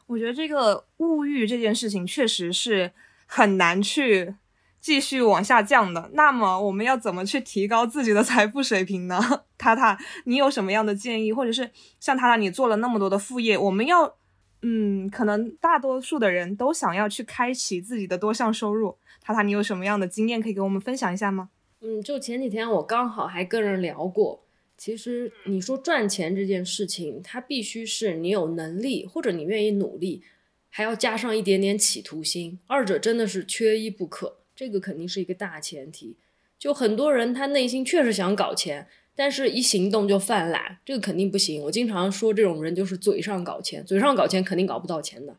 [0.08, 2.94] 我觉得这个物欲这件事情确实是
[3.26, 4.36] 很难去
[4.80, 6.10] 继续往下降的。
[6.14, 9.20] 那么，我们要怎么去提高自己的财富水平呢？
[9.58, 11.34] 塔塔，你有什么样的建议？
[11.34, 14.16] 或者是像塔塔，你做了那么多的副业，我们要？
[14.62, 18.98] 嗯，可能大多数的人都想要去开启自己的多项收入。
[19.22, 21.50] 塔塔，你有什么样的经验可以给我们分享一下吗？
[21.80, 24.44] 嗯，就前几天我刚好还跟人聊过，
[24.78, 30.22] 其实你说赚钱这件事情，它必须是你有能力或者你愿意努力，
[30.68, 36.18] 还要加上一点点企图心，二者真的是缺一不可，这个肯定是一个大前提。
[36.58, 38.88] 就很多人他内心确实想搞钱。
[39.16, 41.62] 但是，一行动就犯懒，这个肯定不行。
[41.64, 45.36] 我经常说，这种人就是嘴上搞钱，嘴上搞钱肯定搞不到钱的。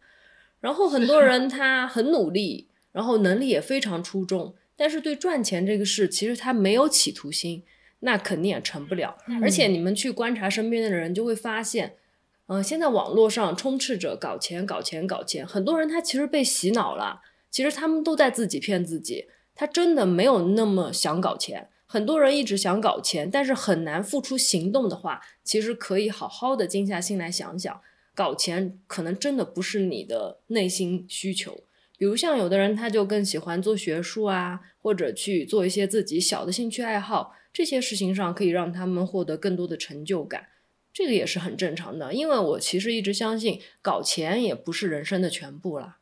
[0.60, 7.62] 然后很多人他很努力，然后能力也非常出众，但是对赚钱这个事，其实他没有企图心，
[8.00, 9.16] 那肯定也成不了。
[9.40, 11.94] 而且你们去观察身边的人，就会发现，
[12.48, 21.68] 嗯，现在网络上充斥着搞钱、搞钱、搞钱，很多人他其实被洗脑了，其实他们都在自己骗自己，他真的没有那么想搞钱。
[21.86, 27.80] 很多人一直想搞钱，但是很难付出行动的话，其实可以好好的静下心来想想，
[28.14, 31.64] 搞钱可能真的不是你的内心需求。
[31.98, 40.46] 比如像有的人，他就更喜欢做学术啊，或者去做一些自己小的兴趣爱好，这些事情上可以让他们获得更多的成就感，
[40.94, 42.14] 这个也是很正常的。
[42.14, 45.98] 因为我其实一直相信，搞钱也不是人生的全部啦。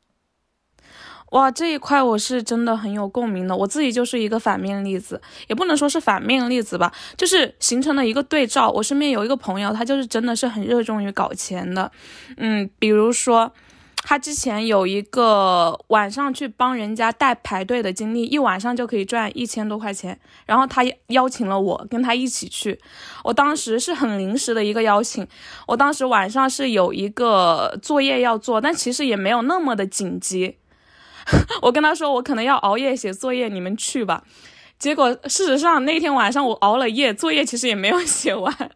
[1.30, 8.70] 哇，这一块我是真的很有共鸣的，我自己就是一个反面例子，也不能说是反面例子吧，就是形成了一个对照。
[8.70, 11.92] 我身边有一个朋友，他就是真的是很热衷于搞钱的，
[12.38, 13.52] 嗯，比如说
[14.04, 22.80] 他之前有一个晚上去帮人家带排队的经历，一晚上就可以赚一千多块钱，然后他邀请了我跟他一起去，
[23.22, 25.26] 我当时是很临时的一个邀请，
[25.66, 30.56] 我当时晚上是有一个作业要做，但其实也没有那么的紧急。
[31.62, 34.22] 我跟他说，我可能要熬夜写作业，你们去吧。
[34.78, 38.54] 结果事实上那天晚上我熬了夜，作业其实也没有写完。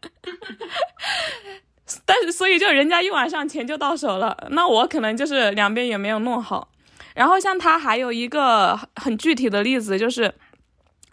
[2.04, 6.68] 但是所以就人家一晚上钱就到手了，那我可能就是两边也没有弄好。
[7.14, 10.34] 然后像他还有一个很具体的例子，就是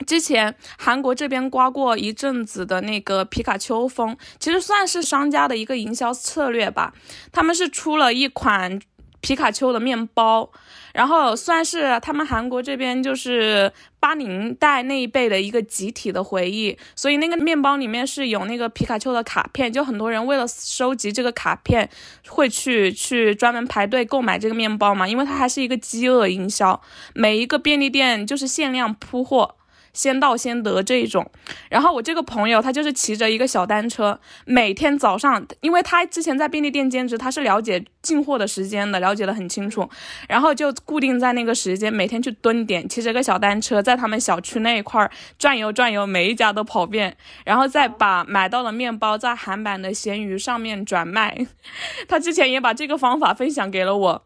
[0.08, 6.94] 之前韩国这边刮过一阵子的那个皮卡丘风，其实算是商家的一个营销策略吧。
[7.32, 8.80] 他们是出了一款
[9.22, 10.50] 皮卡丘的面包。
[10.94, 21.90] 然后算是他们韩国这边就是八零代那一辈的一个集体的回忆，所以那个面包里面是有那个皮卡丘的卡片，就很多人为了收集这个卡片，
[22.28, 26.82] 会去去专门排队购买这个面包嘛，因为它还是一个饥饿营销，
[27.14, 29.56] 每一个便利店就是限量铺货。
[29.94, 31.30] 先到先得这一种，
[31.70, 39.90] 然后我这个朋友他就是骑着一个小单车，每天早上，因为他之前在便利店兼职，他是了解进货的时间的，了解的很清楚，
[40.28, 51.48] 然后就固定在那个时间，每天去蹲点，骑着个小单车，在他们小区那一块转悠转悠，每一家都跑遍，然后再把买到的面包在韩版的闲鱼上面转卖。
[52.08, 54.26] 他之前也把这个方法分享给了我，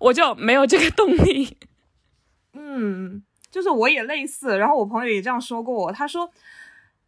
[0.00, 1.56] 我就没有这个动力。
[2.54, 3.22] 嗯。
[3.54, 5.92] 就是我也类似，然后我朋友也这样说过我。
[5.92, 6.28] 他说，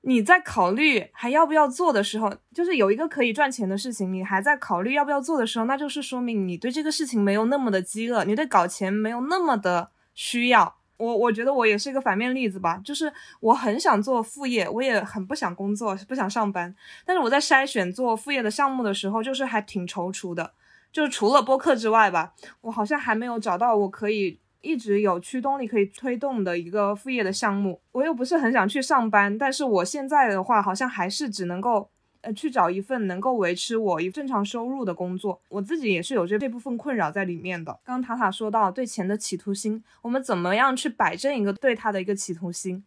[0.03, 10.77] 你在考虑还要不要做的时候，就是有一个可以赚钱的事情，你还在考虑要不要做的时候，那就是说明你对这个事情没有那么的饥饿，你对搞钱没有那么的需要。
[10.99, 16.73] 我我觉得我也是一个反面例子吧，就是我很想做副业，我也很不想工作，不想上班。
[17.05, 20.53] 但是我在筛选做副业的项目的时候，就是还挺踌躇的。
[20.93, 24.39] 就是除了播客之外吧，我好像还没有找到我可以。
[24.67, 31.89] 一直有驱动力可以推动的一个副业的项目，我又不是很想去上班，但是我现在的话好像还是只能够
[32.23, 37.71] 呃去找一份能够维持我一正常收入的工作，我自己也是有这这部分困扰在里面的。
[37.85, 42.85] 刚刚塔塔说到对钱的企图心，我们怎么样去摆正一个对他的一个企图心？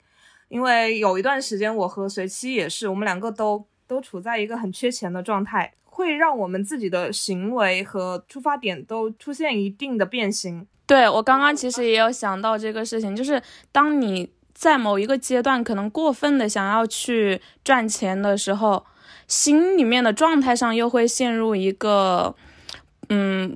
[0.50, 10.68] 因为有一段时间我和随妻也是，我们两个都都处在一个很缺钱的状态，会让我们自己的行为和出发点都出现一定的变形。
[10.90, 13.40] 对我刚刚其实也有想到这个事情，就是
[13.72, 18.84] 当你在某一个阶段可能过分的想要去赚钱的时候，
[19.28, 22.36] 心里面的状态上又会陷入一个
[23.10, 23.56] 嗯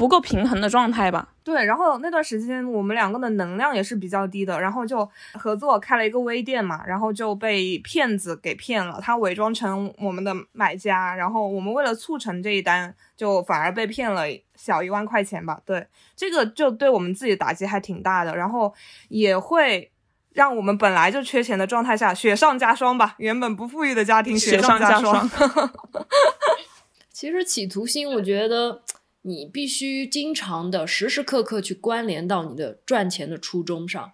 [0.00, 1.28] 不够平衡的状态吧。
[1.44, 14.22] 对，然后那段时间我们两个的能量也是比较低的，然后就合作开了一个微店嘛，然后就被骗子给骗了，他伪装成我们的买家，然后我们为了促成这一单，就反而被骗了
[14.54, 15.60] 小一万块钱吧。
[15.66, 15.86] 对，
[16.16, 18.72] 这个就对我们自己打击还挺大的，然后
[19.10, 19.90] 也会
[20.32, 23.16] 让我们本来就缺钱的状态下雪上加霜吧。
[23.18, 25.28] 原本不富裕的家庭雪上加霜。
[27.12, 28.80] 其实企图心，我觉得。
[29.22, 34.12] 你必须经常的、时时刻刻去关联到你的赚钱的初衷上。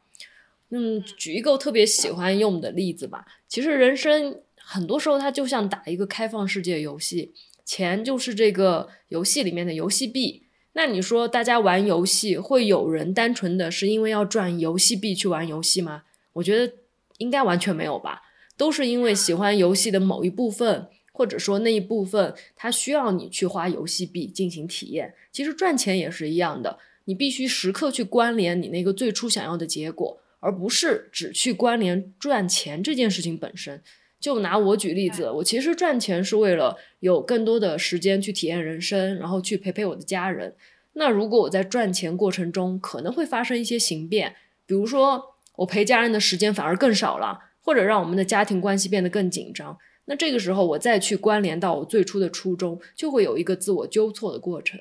[0.70, 3.24] 嗯，举一个特别喜欢用的例子吧。
[3.46, 7.32] 其实人生很多时候它就像打一个开放世界游戏，
[7.64, 10.42] 钱就是这个游戏里面的游戏币。
[10.72, 16.02] 那你说大家玩游戏会有人单纯的是因为要赚游戏币去玩游戏吗？
[16.34, 16.74] 我觉得
[17.18, 18.22] 应该完全没有吧，
[18.56, 20.88] 都是因为喜欢游戏的某一部分。
[21.16, 25.14] 或者说那一部分，它需要你去花游戏币进行体验。
[25.32, 33.82] 其实赚钱也是一样的，你必须时刻去关联你那个最初想要的结果，而不是只去关联赚钱这件事情本身。
[34.20, 40.54] 就拿我举例子，我其实赚钱是为了有更多的时间去体验人生，然后去陪陪我的家人。
[40.92, 44.36] 那如果我在赚钱过程中可能会发生一些形变，
[44.66, 49.78] 比如说我陪家人的时间反而更少了，或者让我们的家庭关系变得更紧张。
[50.06, 54.80] 那这个时候，我再去关联到我最初的初衷，就会有一个自我纠错的过程。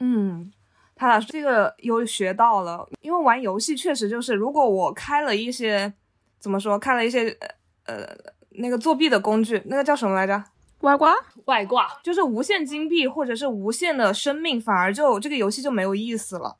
[0.00, 0.52] 嗯，
[0.94, 5.92] 他俩这个又学到了，因为玩游戏确实就是，如果我开了一些
[6.38, 7.36] 怎么说，开了一些
[7.84, 8.16] 呃
[8.50, 10.42] 那个作弊的工具，那个叫什么来着？
[10.80, 11.14] 外挂，
[11.44, 11.88] 外挂。
[12.02, 16.56] 就是无限金币或者是无限的生命，反而就这个游戏就没有意思了。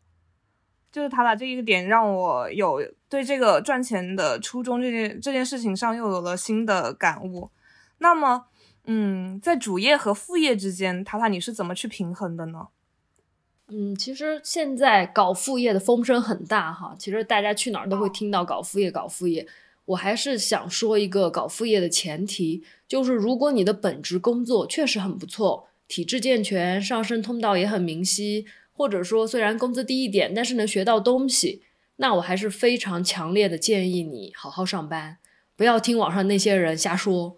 [0.93, 2.81] 就是塔塔这一个点让我有
[3.15, 7.49] 对这个赚钱的初衷这件这件事情上又有了新的感悟。
[7.99, 8.47] 那么，
[8.87, 12.67] 嗯，在主业和副业之间，塔塔你是怎么去平衡的呢？
[13.69, 19.47] 嗯，其实现在搞副业的风声很大哈，其实大家去哪儿都会听到搞副业，搞副业。
[19.85, 28.45] 我还是想说一个搞副业的前提，就是如果你的本职工作确实很不错，体制健全，上升通道也很明晰。
[28.77, 31.63] 或者说，虽然工资低一点，但是能学到东西，
[31.97, 35.19] 那我还是非常强烈的建议你好好上班，
[35.57, 37.37] 不要听网上那些人瞎说。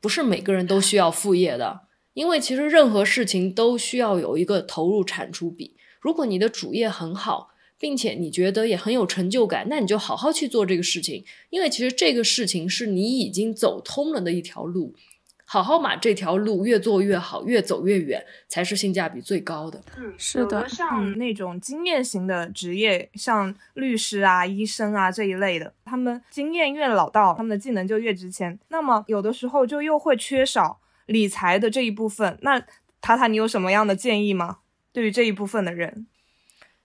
[0.00, 1.82] 不是每个人都需要副业的，
[2.14, 5.76] 因为其实任何事情都需要有一个投入产出比。
[6.00, 14.96] 如果你的主业很好，并且你觉得也很有成就感，那你就好好去做这个事情，因为其实这个事情是你已经走通了的一条路。
[15.52, 19.78] 好好把这条路越做越好，越走越远，才是性价比最高的。
[19.98, 28.58] 嗯，是的，像那种经验型的职业，像律师啊、医生啊这一类的，他们经验越老道，他们的技能就越值钱。
[28.68, 32.38] 那么有的时候就又会缺少理财的这一部分。
[32.40, 32.58] 那
[33.02, 34.60] 塔塔，你有什么样的建议吗？
[34.90, 36.06] 对于这一部分的人，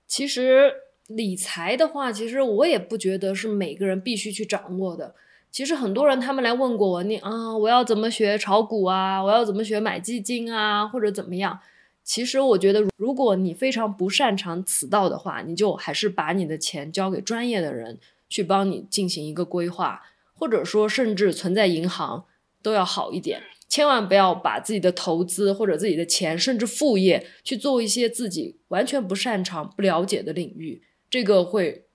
[0.05, 0.73] 其实
[1.07, 5.15] 理财的话，其实我也不觉得是每个人必须去掌握的。
[5.51, 9.23] 其实很多人他们来问过我，你啊，我要怎么学炒股啊？
[9.23, 10.87] 我要怎么学买基金啊？
[10.87, 11.59] 或者怎么样？
[12.03, 20.01] 其实我觉得，如果你非常不擅长此道的话，你就还是把你的钱交给专业的人去帮你进行一个规划，
[20.33, 22.23] 或者说甚至存在银行
[22.61, 23.41] 都要好一点。
[23.67, 31.87] 千万不要把自己的投资或者自己的钱，甚至副业去做一些自己完全不擅长、不了解的领域，这个会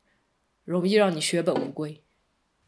[0.67, 2.03] 容易让你血本无归。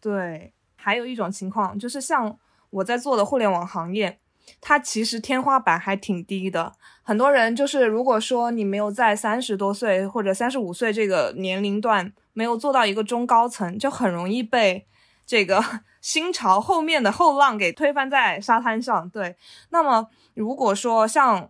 [0.01, 0.54] 对。
[0.85, 4.19] 还有一种情况，就是像我在做的互联网行业，
[4.61, 6.75] 它其实天花板还挺低的。
[7.03, 14.87] 很多人就是，如果说你没有在三十多岁或者三十五岁这个年龄段没有做到一个中高层，就很容易被
[15.25, 15.65] 这个
[16.03, 19.09] 新潮后面的后浪给推翻在沙滩上。
[19.09, 19.37] 对，
[19.71, 21.49] 那么如果说像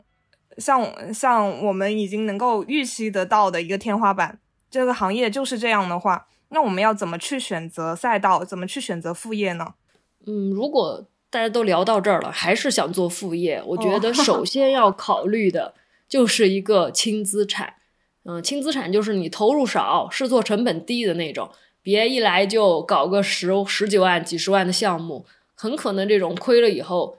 [0.58, 4.38] 像像我们已经能够预期得到的一个天花板，
[4.70, 6.28] 这个行业就是这样的话。
[6.54, 8.44] 那我们要怎么去选择赛道？
[8.44, 9.74] 怎么去选择副业呢？
[10.24, 15.74] 嗯，如果大家都聊到这儿了，还是想做副业，我觉得首 先要考虑的
[16.08, 17.74] 就是一个轻资产。
[18.22, 21.50] 嗯，轻资产就是你投入少、试错成本低的那种，
[21.82, 27.18] 别一来就搞个十十几万、几十万的项目，很可能这种亏了以后。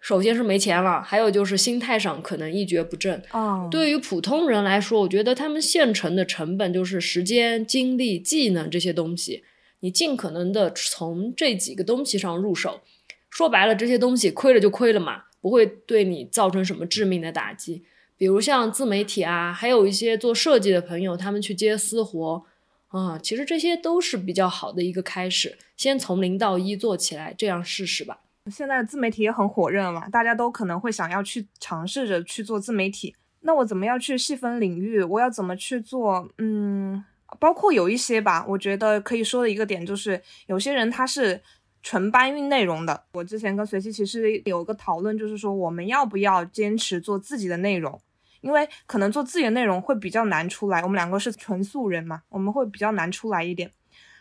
[0.00, 3.22] 首先是没钱了，还有就是心态上可能一蹶不振。
[3.32, 9.44] 哦，对于普通人来说，我觉得他们现成的成本就是时间、精力、技能这些东西，
[9.80, 12.80] 你尽可能的从这几个东西上入手。
[13.28, 17.84] 说白了，这些东西亏了就亏了嘛，不会对你造成什么致命的打击。
[18.16, 22.44] 比如像自媒体啊，还有一些做设计的朋友，他们去接私活，
[22.88, 25.56] 啊，其实这些都是比较好的一个开始。
[25.76, 28.20] 先从零到一做起来，这样试试吧。
[28.50, 33.14] 现在自媒体也很火热嘛，大家都可能会想要去尝试着去做自媒体。
[33.40, 35.02] 那我怎么样去细分领域？
[35.02, 36.28] 我要怎么去做？
[36.38, 37.02] 嗯，
[37.38, 41.40] 包括有一些吧，我觉得可以说的一个点就是，有些人他是
[41.82, 43.04] 纯搬运内容的。
[43.12, 47.98] 我之前跟随机其实有个讨论，就是说我们要不要坚持做自己的内容？
[48.42, 50.82] 因为可能做自己的内容会比较难出来。
[50.82, 53.70] 我们两个是纯素人嘛，我们会比较难出来一点。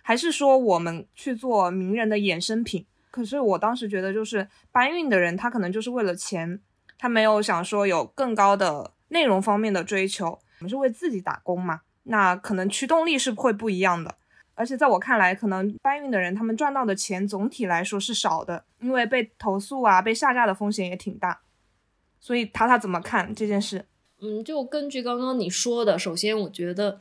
[0.01, 2.85] 还是说我们去做名人的衍生品？
[3.11, 6.59] 可是我当时觉得，就是搬运的人，他可能就是为了钱，
[6.97, 10.27] 他没有想说有更高的内容方面的追求。
[10.27, 14.15] 我们是为自己打工嘛，那可能驱动力是会不一样的。
[14.53, 21.39] 而且在我看来，可能搬运的人他们赚到的钱总体来说是少的，因为被投诉啊、被下架的风险也挺大。
[22.19, 23.85] 所以塔塔怎么看这件事？
[24.21, 26.99] 嗯，就根据刚刚你说的，首先我觉得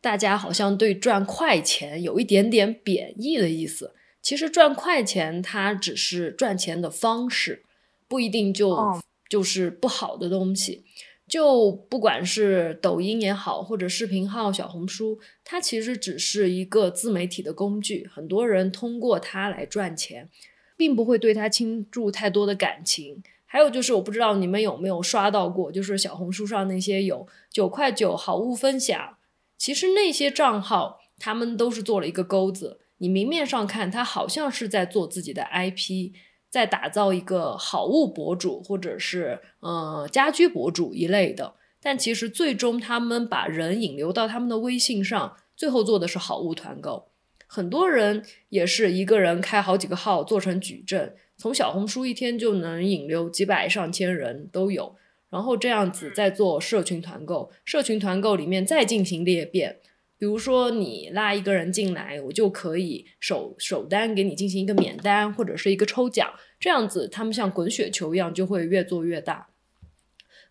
[0.00, 3.92] 大家好像对赚快钱有一点点贬义的意思。
[4.22, 7.64] 其实赚快钱，它只是赚钱的方式，
[8.06, 10.84] 不一定就就是不好的东西。
[11.26, 18.10] 就不管是抖音也好，或者视频号、小红书，它其实只是一个自媒体的工具。
[18.12, 20.28] 很多人通过它来赚钱，
[20.76, 23.22] 并不会对它倾注太多的感情。
[23.46, 29.16] 还有就是，我不知道你们有没有刷到过，就是小红书上那些有九块九好物分享，
[29.56, 32.79] 其实那些账号他们都是做了一个钩子。
[33.02, 36.12] 你明面上看，他好像是在做自己的 IP，
[36.50, 41.54] 在打造一个好物博主，或者是呃家居博主一类的。
[41.82, 47.08] 但其实最终他们把人引流到他们的微信上，最后做的是好物团购。
[47.46, 54.94] 很多人也是一个人开好几个号做成矩阵，从小红书一天就能引流几百上千人都有，
[55.30, 59.79] 然后这样子再做社群团购，社群团购里面再进行裂变。
[60.20, 69.48] 比如说你拉一个人进来，我就可以首首单给你进行一个免单或者是一个抽奖，这样子他们像滚雪球一样就会越做越大。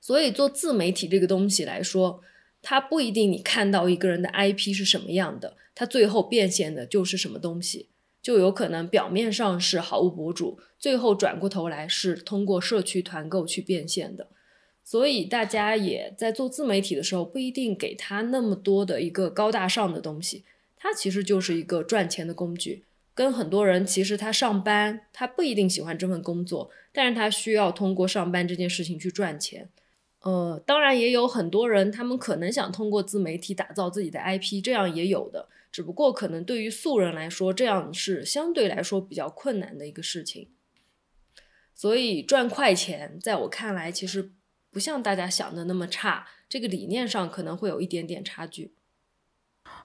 [0.02, 2.22] 所以做自媒体这个东西来说，
[2.64, 7.90] 它不一定你看到一个人的 IP 是什么样的，它最后变现的就是什么东西，
[8.24, 14.30] 就有可能表面上是好物博主，最后转过头来是通过社区团购去变现的。
[14.90, 20.44] 所以大家也在做自媒体的时候，不一定给他那么多的一个高大上的东西，
[20.76, 22.84] 它其实就是一个赚钱的工具。
[23.14, 29.70] 跟很多人其实他上班，他不一定喜欢这份工作，但是他需要通过上班这件事情去赚钱。
[30.22, 35.48] 呃，当然也有很多人，他们可能想通过自媒体打造自己的 IP，这样也有的。
[35.72, 40.48] 只不过可能对于素人来说，这样是相对来说比较困难的一个事情。
[41.76, 44.32] 所以赚快钱，在我看来，其实。
[44.72, 48.74] 不像大家想的那么差，这个理念上可能会有一点点差距。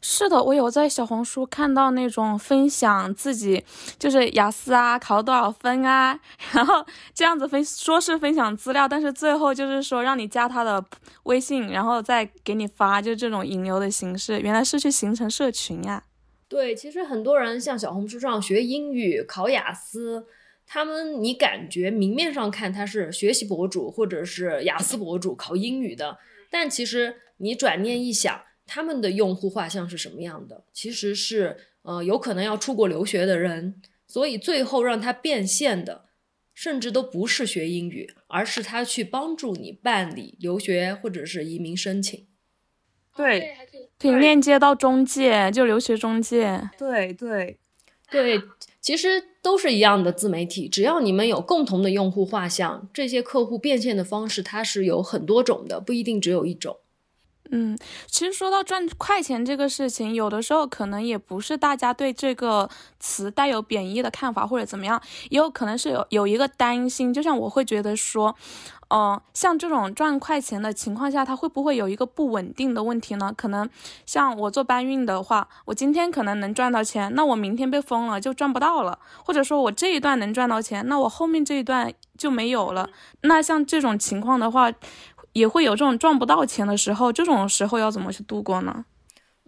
[0.00, 3.64] 是的，我有在小红书看到那种分享自己
[3.98, 6.18] 就是雅思啊考了多少分啊，
[6.52, 10.82] 然后这样子分说是分享资料，但是最后就是说让你加他的
[11.24, 16.04] 微信，然后再给你发，就这种引流的形式，原来是去形成社群呀。
[16.48, 20.26] 对，其实很多人像小红书上学英语考雅思。
[20.66, 26.18] 他们，你感觉明面上看他是学习博主或者是雅思博主考英语的，
[26.50, 30.64] 但其实你转念一想，他们的用户画像是什么样的？
[30.72, 36.06] 其实是呃有可能要出国留学的人，所以最后让他变现的，
[36.54, 42.26] 甚至都不是学英语，而是他去帮助你办理留学或者是移民申请。
[43.14, 43.54] 对，
[43.98, 46.70] 可以链接到中介，就留学中介。
[46.76, 47.58] 对对
[48.10, 48.42] 对。
[48.84, 56.76] 其实都是一样的自媒体，只要你们有共同的用户画像，这些客户变现的方式它是有很多种的，不一定只有一种。
[57.50, 62.68] 嗯，其实说到赚快钱这个事情，有的时候可能也不是大家对这个
[63.00, 68.36] 词带有贬义的看法或者怎么样，也有可能是有有一个担心，就像我会觉得说。
[68.96, 73.34] 嗯，像这种赚快钱的情况下，它会不会有一个不稳定的问题呢？
[73.36, 73.68] 可能
[74.06, 82.88] 像我做搬运的话，我今天可能能赚到钱，那我明天被封了就赚不到了；或者说我这一段能赚到钱，那我后面这一段就没有了。
[83.22, 84.72] 那像这种情况的话，
[85.32, 88.84] 也会有这种赚不到钱的时候，这种时候要怎么去度过呢？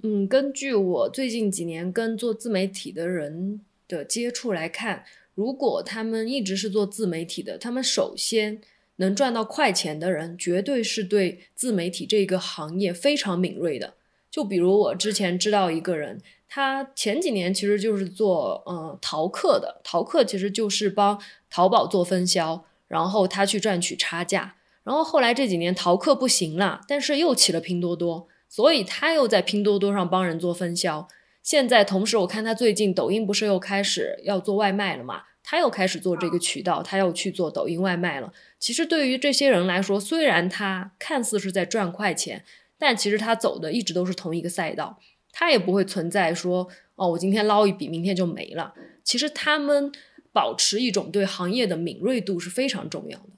[0.03, 5.05] 嗯，根据我最近几年跟做自媒体的人的接触来看，
[5.36, 8.61] 如果他们一直是做自媒体的，他们首先。
[8.97, 13.94] 能赚到快钱的人，绝对是对自媒体这个行业非常敏锐的。
[14.30, 24.57] 就比如我之前知道一个人，他前几年其实就是做嗯淘客的，淘客其实就是帮淘宝做分销，然后他去赚取差价。
[24.84, 31.09] 然后后来这几年淘客不行了，但是又起了拼多多，所以他又在拼多多上帮人做分销。
[31.42, 35.22] 现在同时我看他最近抖音不是又开始要做外卖了嘛？
[35.42, 38.32] 他又开始做这个渠道，他又去做抖音外卖了。
[38.66, 42.44] 其实对于这些人来说，虽然他看似是在赚快钱，
[42.76, 44.98] 但其实他走的一直都是同一个赛道，
[45.30, 48.74] 他也不会存在说哦，我今天捞一笔，明天就没了。
[49.04, 49.92] 其实他们
[50.32, 53.28] 保持一种对行业的敏锐度是非常重要的。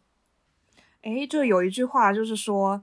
[1.02, 2.82] 哎，就有一句话就是说，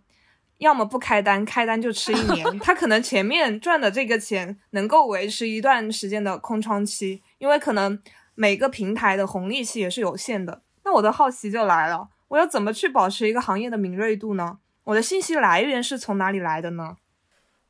[0.59, 2.59] 要么不开单，开单就吃一年。
[2.59, 7.99] 他可能前面赚的这个钱能够维持一段时间的空窗期，因为可能
[8.35, 10.61] 每个平台的红利期也是有限的。
[10.83, 12.09] 那我的好奇就来了。
[12.29, 14.59] 我要怎么去保持一个行业的敏锐度呢？
[14.85, 16.97] 我的信息来源是从哪里来的呢？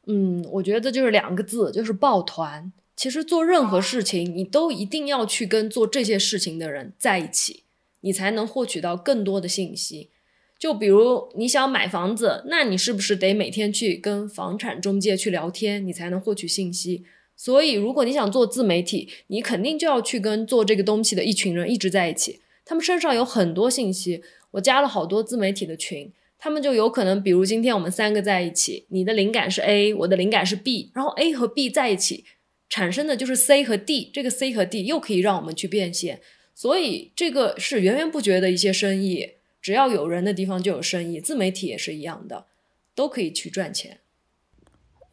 [0.07, 2.71] 嗯，我觉得就是两个字，就是抱团。
[2.95, 7.63] 其实做任何事情，你都一定要去跟做这些事情的人在一起，
[8.01, 10.09] 你才能获取到更多的信息。
[10.57, 17.03] 就比如你想买房子，那你是不是得每天去跟房产中介去聊天，你才能获取信息？
[17.35, 24.23] 所以，如果你想做自媒体，你肯定就要去跟做这个东西的一群人一直在一起，他们身上有很多信息。
[24.55, 32.25] 我加了好多自媒体的群，他们就有可能，比如今天我们三个在一起，你的灵感是 A，我的灵感是 B，然后 A 和 B 在一起
[32.69, 36.21] 产生的就是 C 和 D，这个 C 和 D 又可以让我们去变现，
[36.53, 42.45] 所以这个是源源不绝的一些生意，只要有人的地方就有生意，自媒体也是一样的，
[42.93, 43.99] 都可以去赚钱。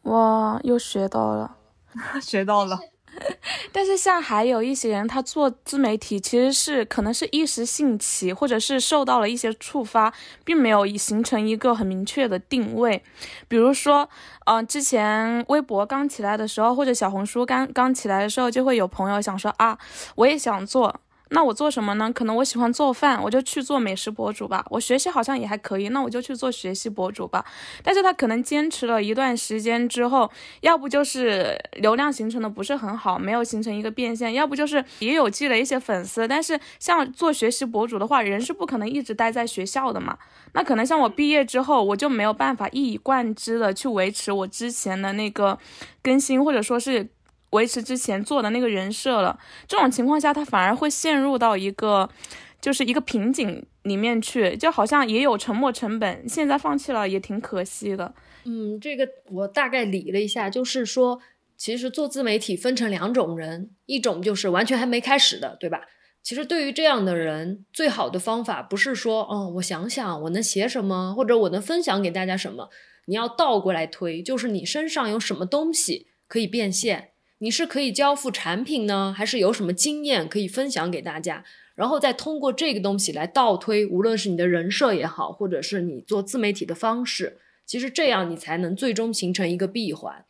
[0.03, 1.57] 哇，又学到了，
[2.23, 2.79] 学到了。
[3.71, 13.03] 但是像还有一些人，他做自媒体其实是可能是一时兴起，或者是受到了一些触发，并没有形成一个很明确的定位。
[13.47, 14.09] 比如说，
[14.45, 19.77] 嗯，之前微博刚起来的时候，或者小红书刚刚起来的时候，就会有朋友想说啊，
[20.15, 20.99] 我也想做。
[21.33, 22.11] 那我做什么呢？
[22.13, 24.63] 可能我喜欢做饭，我就去做美食博主吧。
[24.69, 27.43] 我学习好像也还可以，那我就去做学习博主吧。
[27.81, 30.29] 但是他可能坚持了一段时间之后，
[30.61, 36.27] 要不就是流量形成的不是很好，没有形成一个变现；要不就是也有积累一些粉丝。
[36.27, 40.15] 但是像做学习博主的话，人是不可能一直待在学校的嘛。
[40.53, 45.57] 那可能像我毕业之后，我就没有办法一以贯之的去维持我之前的那个
[46.03, 47.09] 更新，或者说是。
[47.53, 52.09] 维持之前做的那个人设了，这种情况下，他反而会陷入到一个，
[52.59, 58.13] 就是一个瓶颈里面去，就好像也有沉没成本，现在放弃了也挺可惜的。
[58.45, 61.19] 嗯，这个我大概理了一下，就是说，
[61.55, 65.81] 其实做自媒体分成两种人，一种就是完全还没开始的，对吧？
[66.21, 72.69] 其实对于这样的人，最好的方法不是说，哦，我想想我能写什么，或者我能分享给大家什么，
[73.05, 77.11] 你要倒过来推，就是你身上有什么东西可以变现。
[77.39, 81.43] 你是可以交付产品呢，还是有什么经验可以分享给大家？
[81.75, 90.23] 然后再通过这个东西来倒推，无论是你的人设也好，或者是你做自媒体的方式，其实这样你才能最终形成一个闭环。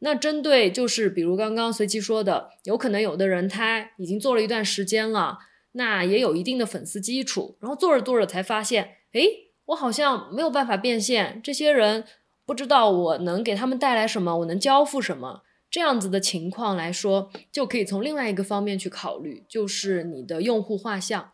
[0.00, 5.38] 那针对就是比如刚刚随机说的，有可能有的人他已经做了一段时间了，
[5.72, 12.04] 那也有一定的粉丝基础，然后做着做着才发现，诶，我好像没有办法变现，这些人
[12.44, 15.42] 不知道我能给他们带来什么，我能交付什么。
[15.70, 21.32] 这样子的情况来说，就可以从另外一个方面去考虑，就是你的用户画像。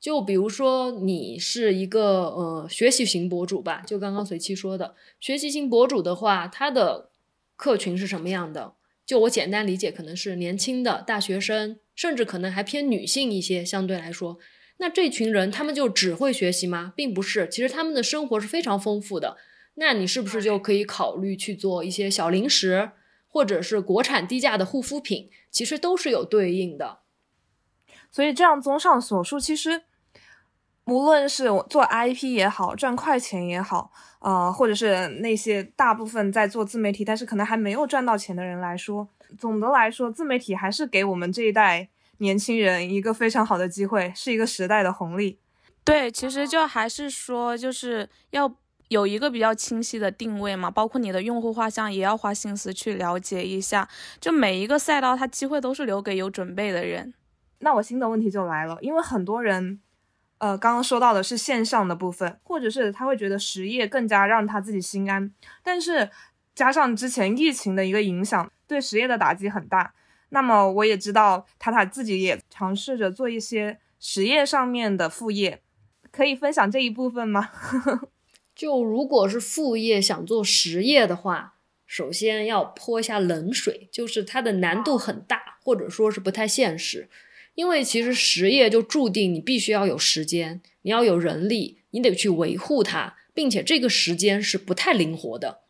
[0.00, 7.10] 就比如说，你是一个呃学习型博主吧，就刚刚随七说的学习型博主的话，他的
[7.56, 8.74] 客群是什么样的？
[9.06, 13.64] 就我简单理解，可能是年轻的大学生，甚至可能还偏女性一些。
[13.64, 14.38] 相对来说，
[14.78, 16.92] 那这群人他们就只会学习吗？
[16.96, 19.36] 并不是，其实他们的生活是非常丰富的。
[19.76, 22.90] 那你是不是就可以考虑去做一些小零食？
[23.34, 27.00] 或者是国产低价的护肤品，其实都是有对应的。
[28.08, 29.82] 所以这样综上所述，其实
[30.84, 45.40] 无论是做 IP 也好，赚快钱也好，呃，或者是那些大部分在做自媒体，但是可能还没有赚到钱的人来说，总的来说，自媒体还是给我们这一代年轻人一个非常好的机会，是一个时代的红利。
[45.82, 48.54] 对，其实就还是说，就是要。
[48.88, 53.88] 有一个比较清晰的定位嘛，包括你的用户画像也要花心思去了解一下。
[54.20, 57.14] 就每一个赛道，它机会都是留给有准备的人。
[57.60, 59.80] 那我新的问题就来了，因为很多人，
[60.38, 65.32] 呃，刚刚说到的是线上的部分，或者是他会觉得实业更加让他自己心安，
[65.62, 66.10] 但是
[66.54, 69.94] 加上之前疫情的一个影响，对实业的打击很大。
[70.28, 75.62] 那么我也知道塔塔自己也尝试着做一些实业上面的副业，
[76.10, 77.50] 可以分享这一部分吗？
[78.54, 81.54] 就如果是副业想做实业的话，
[81.86, 87.08] 首先要泼一下冷水，就是它的难度很大，或者说是不太现实。
[87.54, 95.60] 因为其实实业就注定你必须要有时间，你要有人力，你得去维护它，并且这个时间是不太灵活的。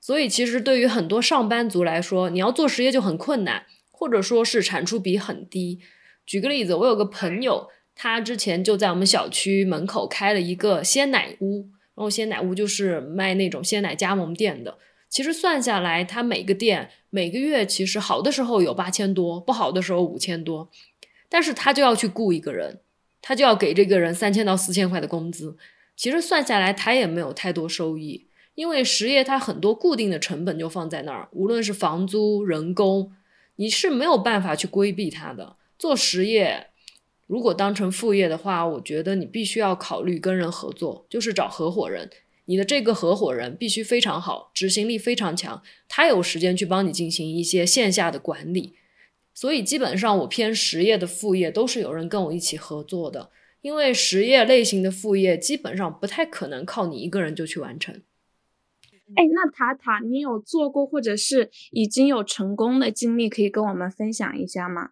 [0.00, 5.80] 所以其实对于很多上班族来说，你要做实业就很困难，或者说是产出比很低。
[6.26, 11.68] 举个例子，我有个朋友，他之前就在我们小区门口开了一个鲜奶屋。
[11.94, 14.78] 然后鲜奶屋就是卖那种鲜奶加盟店的，
[15.08, 20.68] 其实算下来，他每个店每个月其实好的时候有八千多，不好的时候五千多，
[21.28, 22.80] 但是他就要去雇一个人，
[23.22, 25.56] 他就要给这个人三千到四千块的工资，
[25.96, 28.26] 其实算下来他也没有太多收益，
[28.56, 33.12] 因为实业它很多固定的成本就放在那儿，无论是房租、人工，
[33.56, 35.56] 你是没有办法去规避它的。
[35.78, 36.68] 做实业。
[37.34, 42.08] 如果当成副业的话，我觉得你必须要考虑跟人合作，就是找合伙人。
[42.44, 48.76] 你的这个合伙人必须非常好，执行力非常强，他有时间去帮你进行一些线下的管理。
[49.34, 53.30] 所以基本上我偏实业的副业都是有人跟我一起合作的，
[53.62, 58.00] 因为实业类型的副业基本上不太可能靠你一个人就去完成。
[59.16, 64.90] 哎，那塔塔，你有做过或者是已经有成功的经历可以跟我们分享一下吗？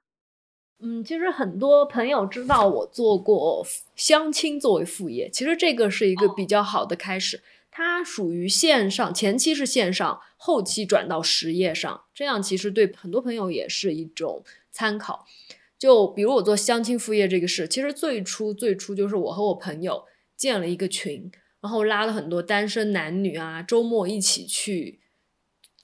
[0.85, 3.64] 嗯，其实很多朋友知道我做过
[3.95, 7.41] 相亲作为副业，其实这个是一个比较好的开始。
[7.70, 15.24] 它属于线上，前期是线上，后期转到实业上，这样其实对很多朋友也是一种参考。
[15.78, 20.05] 就比如我做相亲副业这个事，其实最初最初就是我和我朋友
[20.37, 21.30] 建了一个群，
[21.61, 24.99] 然后拉了很多单身男女啊，周末一起去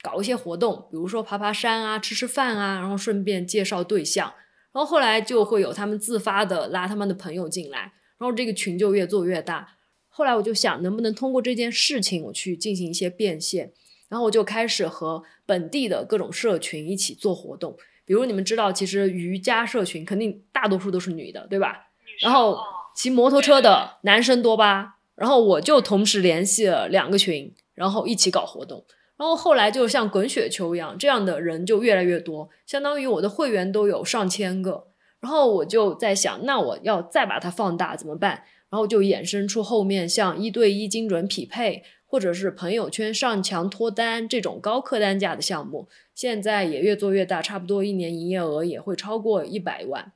[0.03, 4.34] 搞一些活动，比如说爬爬山啊，吃吃饭啊，然后顺便介绍对象。
[4.79, 7.81] 然后后来就会有他们自发的拉他们的朋友进来，
[8.16, 9.70] 然后这个群就越做越大。
[10.09, 13.72] 后来我就想，能不能通过这件事情我去进行一些变现？
[14.09, 21.89] 然后我就开始和本地的各种社群一起做活动，比如你们知道，其实瑜伽社群肯定大多数都是女的，对吧？
[22.20, 22.57] 然后
[22.95, 24.99] 骑摩托车的男生多吧？
[25.16, 28.85] 然后我就同时联系了两个群，然后一起搞活动。
[29.19, 34.87] 然后后来就像滚雪球一样，这样的人就越来越多，相当于我的会员都有上千个。
[35.21, 38.45] 然后我就在想，那我要再把它放大怎么办？
[38.71, 50.12] 然后就衍生出后面像一对一精准匹配，或者是朋友圈上墙脱单这种高客单价的项目，现在也越做越大，差不多一年营业额也会超过一百万。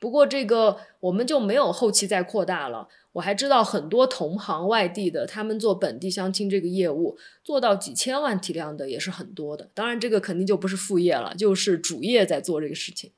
[0.00, 2.88] 不过这个我们就没有后期再扩大了。
[3.16, 9.70] 我还知道很多同行外地的，他们做本地相亲这个业务，做到几千万体量的也是很多的。
[9.72, 13.12] 当然，这个肯定就不是副业了，就是主业在做这个事情。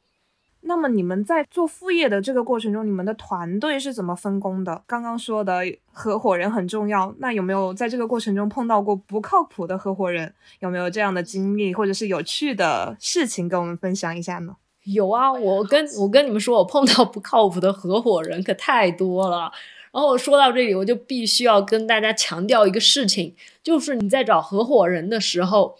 [0.61, 4.84] 那么你们在做副业的这个过程中，你们的团队是怎么分工的？
[4.86, 10.32] 刚刚说的合伙人很重要，那有没有在这个过程中碰到过不靠谱的合伙人？
[10.61, 14.55] 有没有这样的经历，或者是有趣的事情跟我们分享一下呢？
[14.84, 19.51] 有啊，我跟我跟你们说，我碰到不靠谱的合伙人可太多了。
[19.93, 25.76] 然后我说到这里，我就必须要跟大家强调一个事情，就是你在找合伙人的时候，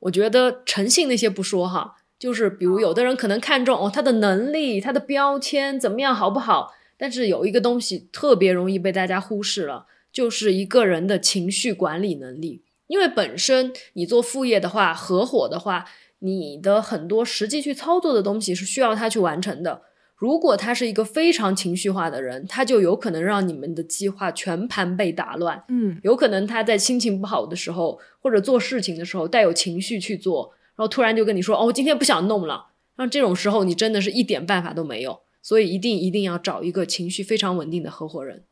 [0.00, 12.62] 我觉得诚信那些不说哈，就是比如有的人可能看重哦他的能力、他的标签怎么样好不好，但是有一个东西特别容易被大家忽视了，就是一个人的情绪管理能力。
[12.86, 15.84] 因为本身你做副业的话，合伙的话，
[16.18, 19.82] 你的很多实际去操作的东西是需要他去完成的。
[20.20, 25.64] 如果他是一个非常情绪化的人，他就有可能让你们的计划全盘被打乱。
[25.68, 35.22] 嗯，有可能他在心情不好的时候，或者做事情的时候带有情绪去做，然后突然就跟你说：“哦，我今天不想弄了。”那这种时候你真的是一点办法都没有。
[35.42, 38.44] 所以一定一定要找一个情绪非常稳定的合伙人。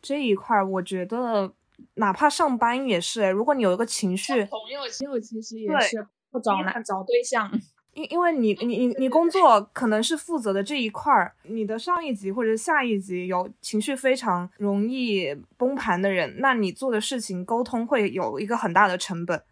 [0.00, 1.52] 这一块儿，我觉得
[1.96, 7.50] 哪怕上班也是，如果你有一个情绪，朋友朋友其实也是不找男找对象。
[7.96, 19.42] 因因为你你你你工作可能是负责的这一块儿，你的上一级或者下一级有情绪非常容易崩盘的人，那你做的事情沟通会有一个很大的成本。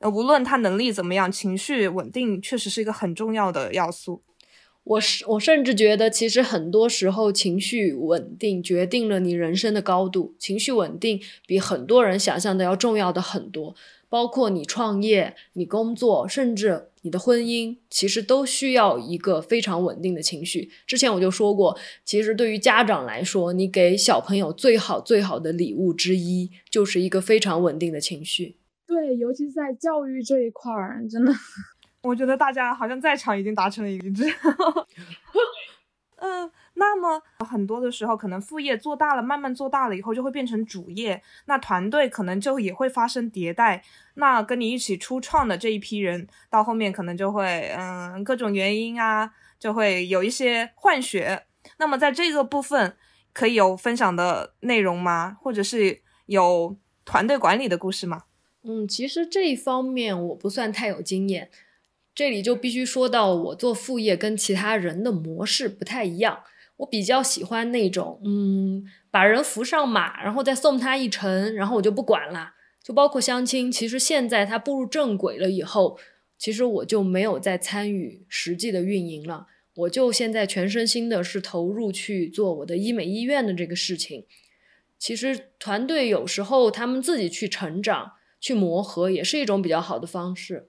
[0.00, 4.22] 呃，无论他能力怎么样，情绪稳定确实是一个很重要的要素。
[4.82, 10.34] 我是我甚至觉得，其实很多时候情绪稳定决定了你人生的高度。
[10.38, 13.74] 情绪稳定比很多人想象的要重要的很多，
[14.14, 20.70] 包括你创业、你工作，甚至你的婚姻，其实都需要一个非常稳定的情绪。
[20.86, 28.54] 之前我就说过，其实对于家长来说，你给小朋友最好最好的礼物之一，就是一个非常稳定的情绪。
[28.86, 31.32] 对，尤其是在教育这一块儿，真的。
[32.02, 34.22] 我觉得大家好像在场已经达成了一致。
[36.22, 41.22] 嗯，那么很多的时候，可能副业做大了，慢慢做大了以后，就会变成主业。
[41.46, 43.82] 那团队可能就也会发生迭代。
[44.14, 51.44] 那跟你一起初创的这一批人，到后面可能就会，嗯，各种原因啊，就会有一些换血。
[51.78, 52.96] 那么在这个部分，
[53.32, 55.36] 可以有分享的内容吗？
[55.40, 58.24] 或者是有团队管理的故事吗？
[58.64, 61.50] 嗯，其实这一方面我不算太有经验，
[62.14, 66.42] 这里就必须说到我做副业跟其他人的模式不太一样。
[66.76, 72.52] 我比较喜欢那种，嗯，把人扶上马，然后再送他一程，然后我就不管了。
[72.82, 75.98] 就包括相亲，其实现在他步入正轨了以后，
[76.36, 79.46] 其实我就没有再参与实际的运营了。
[79.76, 84.26] 我就现在全身心的是投入去做我的医美医院的这个事情。
[84.98, 90.68] 其实团队有时候他们自己去成长、去磨合，也是一种比较好的方式。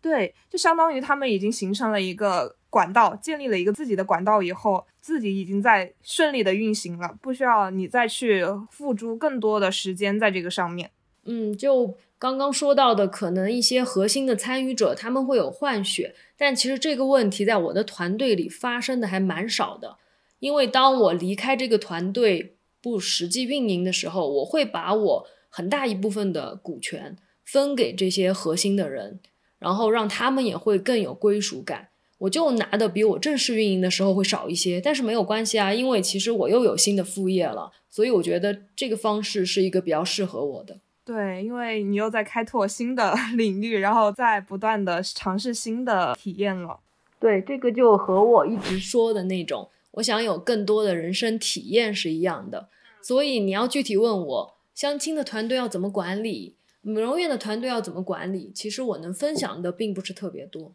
[0.00, 10.90] 对，就相当于他们已经形成了一个管道，建立了一个自己的管道以后，自己已经在顺利的运行了，不需要你再去付诸更多的时间在这个上面。
[11.24, 19.96] 嗯，就刚刚说到的，可能一些核心的参与者他们会有换血，但其实这个问题在我的团队里发生的还蛮少的。
[20.40, 29.18] 因为当我离开这个团队不实际运营的时候，我会把我很大一部分的股权分给这些核心的人，
[29.58, 31.88] 然后让他们也会更有归属感。
[32.18, 40.78] 我就拿的比我正式运营的时候会少一些，但是没有关系啊，因为其实我又有新的副业了，所以我觉得这个方式是一个比较适合我的。
[41.04, 46.80] 对，因为你又在开拓新的 领域，然后在不断的尝试新的体验了。
[47.20, 52.68] 对，这个就和我一直说的那种，我想有更多的人生体验是一样的。
[53.00, 60.72] 所以你要具体问我，相亲的团队要怎么管理，美容院的团队要怎么管理，其实我能分享的并不是特别多。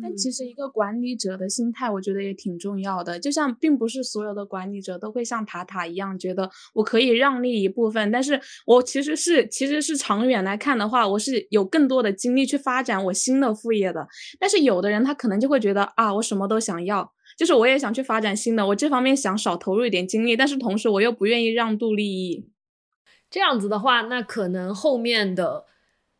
[0.00, 3.20] 但其实一个管理者的心态，我觉得也挺重要的。
[3.20, 14.08] 就像并不是所有的管理者都会像塔塔一样，觉得我可以让利一部分，但是我其实是其实是长远来看的话，我是有更多的精力去发展我新的副业的。
[14.40, 22.48] 但是有的人他可能就会觉得啊，我什么都想要，就是我也想去发展新的，我这方面想少投入一点精力，但是同时我又不愿意让渡利益。
[23.28, 25.66] 这样子的话，那可能后面的。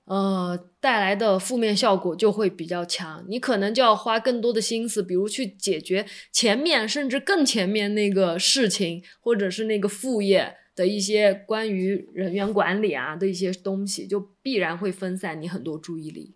[0.04, 16.34] 呃，带来的负面效果就会比较强，你可能就要花更多的心思，比如去解决前面甚至更前面那个事情，或者是那个副业的一些关于人员管理啊的一些东西，就必然会分散你很多注意力。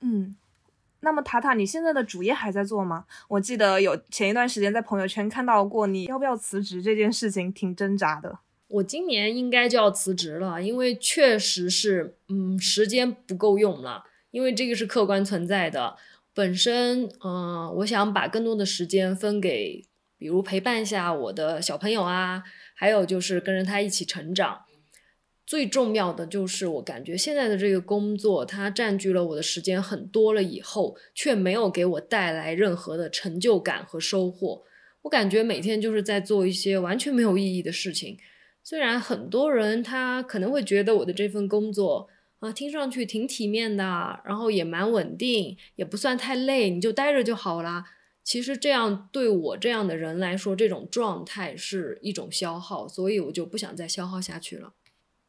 [0.00, 0.36] 嗯，
[1.00, 3.06] 那么塔塔，你现在的主业还在做吗？
[3.28, 8.38] 我记得有前一段时间在朋友圈看到过你要不要辞职这件事情，挺挣扎的。
[8.72, 14.04] 我今年应该就要辞职了，因为确实是，嗯，时间不够用了。
[14.30, 15.96] 因为这个是客观存在的。
[16.32, 19.84] 本身，嗯，我想把更多的时间分给，
[20.16, 22.42] 比如陪伴一下我的小朋友啊，
[22.74, 24.62] 还有就是跟着他一起成长。
[25.44, 34.62] 最重要的就是，我感觉现在的这个工作，它占据了我的时间很多了，以后却没有给我带来任何的成就感和收获。
[35.02, 38.16] 我感觉每天就是在做一些完全没有意义的事情。
[38.62, 42.08] 虽然很多人他可能会觉得我的这份工作
[42.38, 47.84] 啊，听上去挺体面的，然后也蛮稳定，也不算太累，你就待着就好啦。
[48.24, 54.72] 其实这样对我这样的人来说，这种状态是一种消耗，所以我就不想再消耗下去了。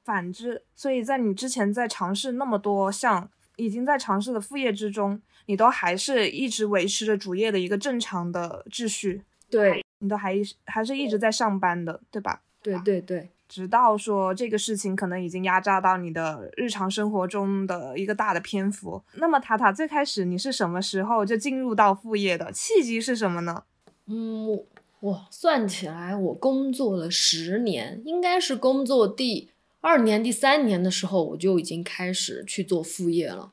[0.04, 9.24] 反之，所以在你之前在尝试那么多项已经在尝试的副业之中，你都还是一直维持着主业的一个正常的秩序。
[9.50, 12.42] 对你都还还是一直在上班的，对吧？
[12.64, 19.04] 对对对，直到说这个事情可能已经压榨到你的日常生活中的一个大的篇幅。
[19.16, 23.64] 那么塔塔最开始你是什么时候就进入到副业的契机是什么呢？
[24.08, 24.60] 嗯，
[25.02, 29.50] 我算起来我工作了十年，应该是工作第
[29.82, 33.52] 二年、第三年的时候我就已经开始去做副业了。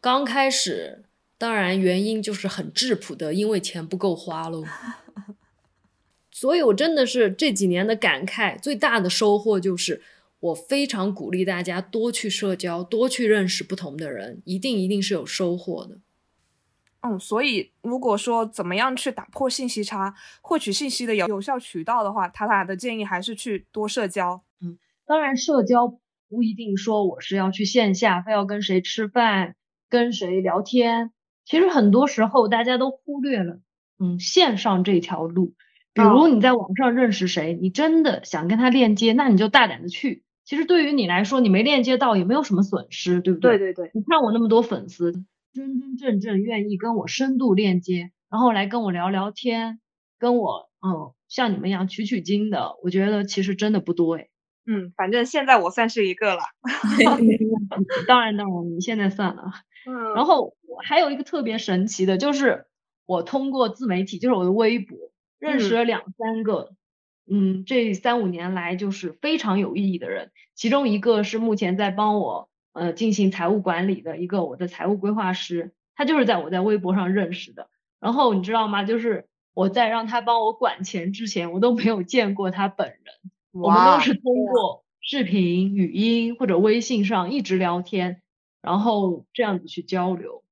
[0.00, 1.04] 刚开始，
[1.36, 4.64] 当然原因就是很质朴的，因为钱不够花喽。
[6.38, 10.02] 所以，我真的是这几年的感慨，最大的收获就是，
[10.38, 15.98] 我非常鼓励大家多去社交，多去认识不同的人，一定一定是有收获的。
[17.00, 24.42] 嗯，所以如果说怎么样去打破信息差，获取信息的有有效渠道的话，塔塔的建议还是去多社交。
[24.60, 24.76] 嗯，
[25.06, 25.88] 当然，社交
[26.28, 29.56] 不一定说我是要去线下，非要跟谁吃饭，
[29.88, 31.12] 跟谁聊天。
[31.46, 33.60] 其实很多时候大家都忽略了，
[33.98, 35.54] 嗯，线上这条路。
[35.96, 40.22] 比如你在网上认识谁，你真的想跟他链接，那你就大胆的去。
[40.44, 43.58] 其实对于你来说，你没链接到也没有什么损失，对不对？
[43.58, 43.90] 对对对。
[43.94, 45.12] 你看我那么多粉丝，
[45.54, 49.80] 真真正正愿意跟我深度链接，然后来跟我聊聊天，
[50.18, 54.28] 跟我嗯像你们一样取取经的，我觉得其实真的不多哎。
[54.66, 56.42] 嗯，反正现在我算是一个了。
[58.06, 59.44] 当然当然，你现在算了。
[59.88, 60.14] 嗯。
[60.14, 62.66] 然后我还有一个特别神奇的，就是
[63.06, 64.96] 我通过自媒体，就是我的微博。
[65.38, 66.74] 认识了两三个，
[67.30, 70.30] 嗯，这三五年来就是非常有意义的人。
[70.54, 77.68] 其中一个是目前在帮我呃进行财务管理的一个我的财务规划师，他就是在我在微博上认识的。
[78.00, 78.84] 然后你知道吗？
[78.84, 82.98] 就是我在让他帮我管钱之前，我都没有见过他本人，
[83.52, 88.22] 我们都是通过视频、语音或者微信上一直聊天，
[88.62, 90.42] 然后这样子去交流。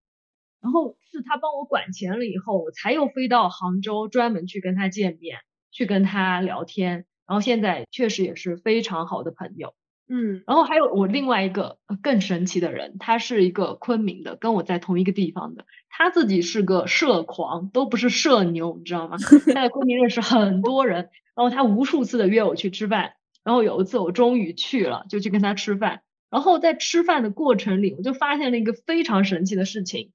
[0.61, 5.39] 然后是他帮我管钱了以后，我才又飞到杭州专门去跟他见面，
[5.71, 7.07] 去跟他聊天。
[7.27, 9.75] 然后现在确实也是非常好的朋友。
[10.07, 15.65] 嗯，然后还有我另外一个更神奇的人，他是一个昆明的，跟我在同一个地方的。
[15.89, 19.17] 他自己是个社狂，都不是社牛，你知道吗？
[19.47, 23.15] 他在昆明认识很多人，然后他无数次的约我去吃饭。
[23.43, 26.03] 然后有一次我终于去了，就去跟他吃饭。
[26.31, 30.11] 然后在吃饭的过程里，我就发现了一个非常神奇的事情。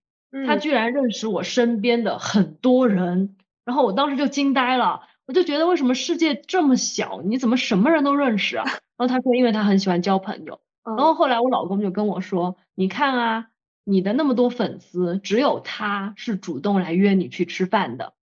[0.45, 8.65] 他居然认识我身边的很多人，然后我当时就惊呆了，我就觉得为什么世界这么小，你怎么什么人都认识啊？
[8.97, 10.61] 然后他说，因为他很喜欢交朋友。
[10.83, 13.47] 然后后来我老公就跟我说，你看啊，
[13.83, 18.13] 你的那么多粉丝，只有他是主动来约你去吃饭的，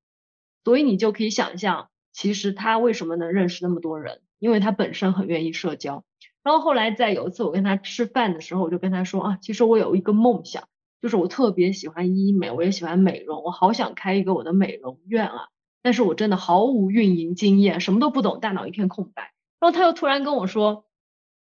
[0.66, 6.04] 所以你就可以想象，其实他为什么能认识那么多人，因为他本身很愿意社交。
[6.44, 10.68] 然后后来在有一次我跟他吃饭的时候，我就跟他说啊，其实我有一个梦想。
[11.08, 15.48] 就是我特别喜欢医美，我也喜欢美容，我好想开一个我的美容院啊！
[15.82, 19.32] 但是我真的毫无运营经验，什么都不懂，大脑一片空白。
[19.62, 20.84] 然后他又突然跟我说，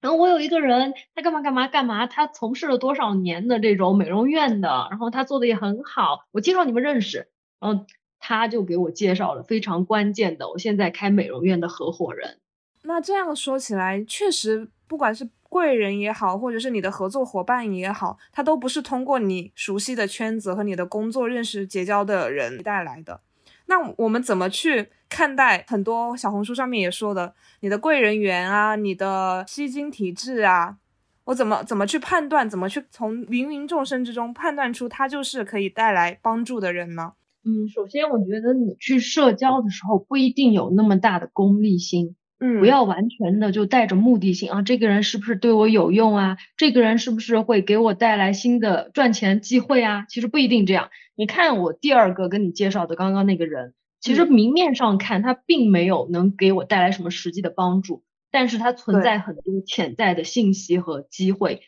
[0.02, 7.28] 然后我有一个人，他干嘛干嘛干嘛，他从事了多少年的这种美容院的，然后他做的也很好，我介绍你们认识，
[7.60, 7.86] 然后
[8.18, 12.40] 他就给我介绍了非常关键的，我现在开美容院的合伙人。
[12.82, 23.22] 那这样说起来，确实，不管是贵人也好，或者是你的合作伙伴也好，他都不是通过你熟悉的圈子和你的工作认识结交的人带来的。
[23.68, 30.78] 那我们怎么去看待很多小红书上面也说的你的贵人缘啊，你的吸金体质啊？
[31.26, 32.50] 我怎么怎么去判断？
[32.50, 37.14] 怎么去从芸芸众生之中判断出他就是可以带来帮助的人呢？
[37.46, 42.16] 嗯，首先我觉得你去社交的时候不一定有那么大的功利心。
[42.46, 46.38] 嗯，不要完全的就带着目的性啊，这个人是不是对我有用啊？
[46.58, 50.06] 这个人是不是会给我带来新的赚钱机会啊？
[50.10, 50.90] 其实不一定这样。
[51.16, 61.62] 你看我第二个跟你介绍的刚刚那个人，其实明面上看他并没有能给我带来什么实际的帮助，但是他存在很多潜在的信息和机会。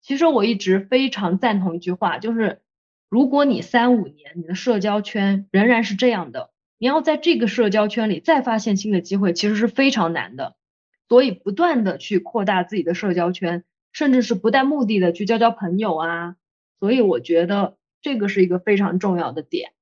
[0.00, 2.62] 其实我一直非常赞同一句话，就是
[3.10, 6.53] 如果你三五年你的社交圈仍然是这样的。
[6.78, 10.56] 你要在这个社交圈里再发现新的机会，其实是非常难的。
[11.08, 13.62] 所以不断的去扩大自己的社交圈，
[13.92, 16.36] 甚至是不带目的的去交交朋友啊。
[16.80, 19.72] 所以我觉得这个是一个非常重要的点。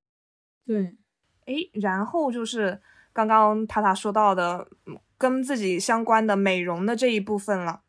[0.65, 0.95] 对，
[1.45, 2.81] 哎，然后就是
[3.11, 4.67] 刚刚塔塔说到的，
[5.17, 7.81] 跟自己相关的美容的这一部分了。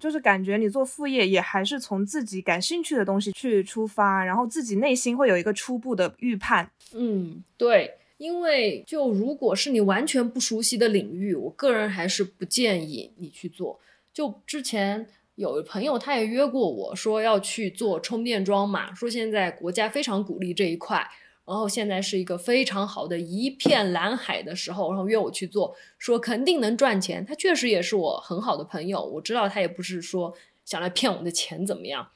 [0.00, 6.70] 就是感觉你做副业也还是从自己感兴趣的东西去出发，然后自己内心会有一个初步的预判。
[6.94, 7.97] 嗯，对。
[8.18, 13.80] 因为就如果是你完全不熟悉的领域，我个人还是不建议你去做。
[14.12, 15.06] 就之前
[15.36, 21.08] 有朋友他也约过我说要去做充电桩嘛，说现在国家非常鼓励这一块，
[21.46, 27.24] 然后现在是一个非常好的一片蓝海的时候，然后约我去做，说肯定能赚钱。
[27.24, 32.08] 他确实也是我很好的朋友，我知道他也不是说想来骗我的钱怎么样。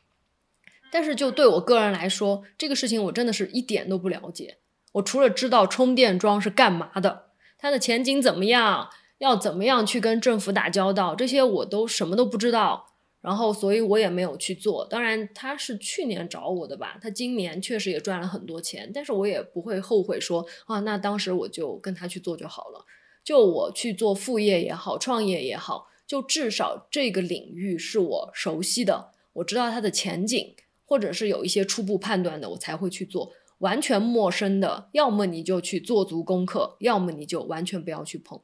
[0.90, 4.56] 但是就对我个人来说，这个事情我真的是一点都不了解。
[4.92, 12.88] 我除了知道充电桩是干嘛的，它的前景怎么样，要怎么样去跟政府打交道，这些我都什么都不知道。
[13.22, 14.84] 然后，所以我也没有去做。
[14.84, 22.84] 当然，他是去年找我的吧，他今年确实也赚了很多钱，但是我也不会后悔说啊，那当时我就跟他去做就好了。
[23.22, 33.32] 就我去做副业也好，创业也好，就至少这个领域是我熟悉的，我知道它的前景，或者是有一些初步判断的，我才会去做。
[33.62, 38.40] 完全陌生的，要么你就去做足功课，要么你就完全不要去碰。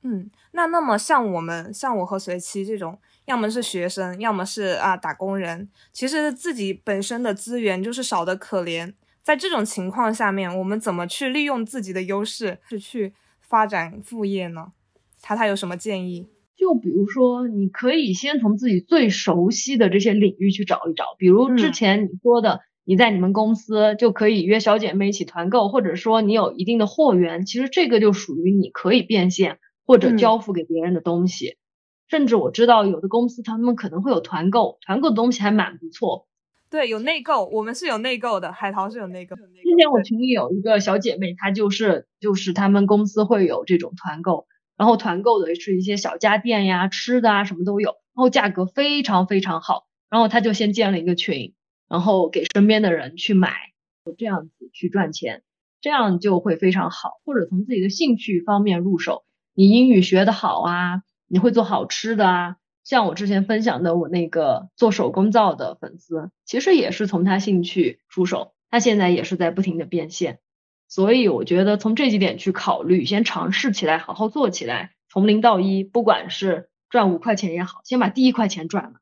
[0.00, 8.94] 嗯，那那么像我们，像我和随七这种，要么是学生，要么是啊打工人，其实自己本身的资源就是少的可怜。
[9.22, 14.72] 在这种情况下面，我们怎么去利用自己的优势，是去发展副业呢？
[15.20, 16.28] 塔塔有什么建议？
[16.56, 22.62] 就比如说，你可以先从自己最熟悉的这些领域去找一找，比如之前你说的。
[22.84, 31.56] 你在你们公司就可以约小姐妹一起团购，或者说你有一定的货源，其实这个就属于你可以变现或者交付给别人的东西。
[32.08, 36.26] 甚至我知道有的公司他们可能会有团购，团购的东西还蛮不错。
[36.70, 39.34] 对，有内购，我们是有内购的，海淘是有内购。
[39.36, 51.53] 之前我群里有一个小姐妹，她就是就是他们公司会有这种团购，然后团购的是一些小家电呀、吃的啊什么都有，然后价格非常非常好，然后她就先建了一个群。
[51.88, 53.54] 然后给身边的人去买，
[54.18, 55.42] 这样子去赚钱，
[55.80, 57.20] 这样就会非常好。
[57.24, 59.24] 或者从自己的兴趣方面入手，
[59.54, 62.56] 你英语学得好啊，你会做好吃的啊。
[62.84, 70.40] 像我之前分享的，我那个做手工皂的粉丝，其实也是从他兴趣出手，他现在也是在不停的变现。
[70.86, 79.00] 所以我觉得从这几点去考虑，先尝试起来，好好做起来，从零到一，不管是赚五块钱也好，先把第一块钱赚了。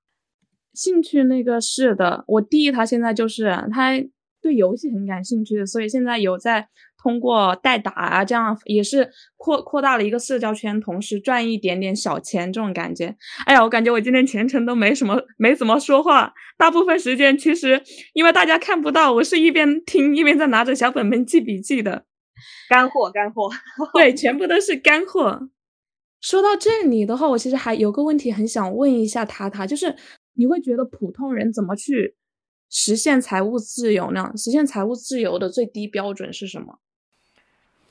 [0.75, 3.93] 兴趣那个是的，我弟他现在就是他
[4.41, 6.67] 对游戏很感兴趣，所以现在有在
[7.01, 13.15] 通过代打啊，这样也是扩扩大了一个社交圈，同时赚一点点小钱这种感觉。
[13.47, 17.81] 哎呀，我感觉我今天全程都没什么没怎么说话，大部分时间其实
[18.15, 22.05] 因为大家看不到，我是一边听一边在拿着小本本记笔记的，
[22.69, 23.51] 干货干货，
[23.95, 25.49] 对，全部都是干货。
[26.21, 29.95] 说到这里的话，我其实还有个问题很想问一下塔塔，就是。
[30.35, 32.17] 你会觉得普通人怎么去
[32.69, 34.33] 实现财务自由呢？
[34.37, 36.79] 实现财务自由的最低标准是什么？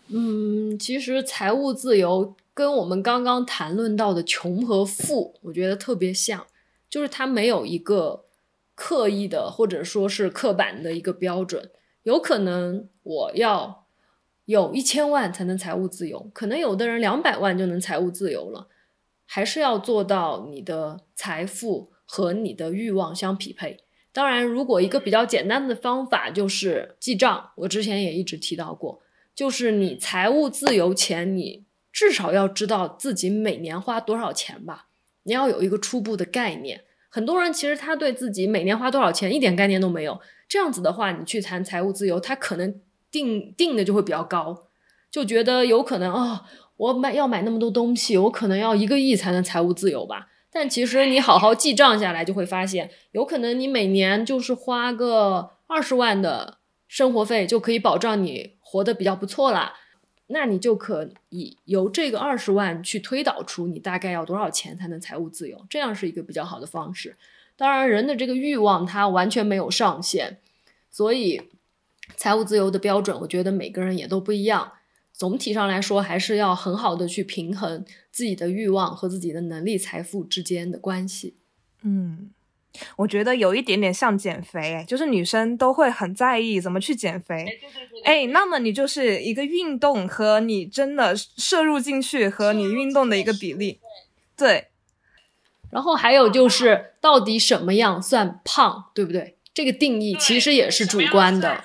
[0.07, 6.45] 嗯，其实财务自由跟我们刚刚谈论到的穷和富，我觉得特别像，
[6.89, 8.25] 就是它没有一个
[8.75, 11.71] 刻意的或者说是刻板的一个标准。
[12.03, 13.85] 有可能我要
[14.45, 18.67] 有一千万才能财务自由，可能有的人两百万就能财务自由了。
[19.25, 23.77] 还是要做到你的财富和你的欲望相匹配。
[24.11, 29.01] 当然，如果一个比较简单的方法就是记账，我之前也一直提到过，
[29.33, 34.87] 就是你财务自由前，你至少要知道自己每年花多少钱吧，
[35.23, 36.83] 你要有一个初步的概念。
[37.07, 44.67] 很多人其实他对自己每年花多少钱一点概念都没有，这样子的话，你去谈财务自由，他可能定定的就会比较高，
[45.09, 46.41] 就觉得有可能哦，
[46.75, 50.27] 我买要买那么多东西，我可能要一个亿才能财务自由吧。
[50.51, 59.75] 但其实你好好记账下来，就会发现，有可能你每年就是花个二十万的生活费，就可以保障你活得比较不错啦。
[60.27, 67.15] 那你就可以由这个二十万去推导出你大概要多少钱才能财务自由，这样是一个比较好的方式。
[67.55, 70.37] 当然，人的这个欲望它完全没有上限，
[70.89, 71.49] 所以
[72.15, 74.73] 财务自由的标准，我觉得每个人也都不一样。
[75.21, 81.35] 总体上来说，还是要很好的去平衡自己的欲望和自己的能力、财富之间的关系。
[81.83, 82.31] 嗯，
[82.95, 87.45] 我觉得有一点点像减肥，就是女生都会很在意怎么去减肥。
[88.03, 93.79] 哎，那么你就是一个运动和你真的摄入进去和你运动的一个比例。
[94.35, 94.69] 对。
[95.69, 99.37] 然后还有就是到底什么样算胖，对不对？
[99.53, 101.63] 这个定义其实也是主观的。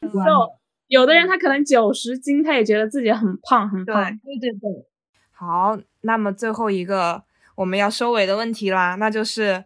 [0.00, 0.10] 瘦，
[0.94, 4.04] 有的人他可能九十斤，他也觉得自己很胖很胖。
[4.24, 4.86] 对对对。
[5.32, 7.24] 好，那么最后一个
[7.56, 9.64] 我们要收尾的问题啦，那就是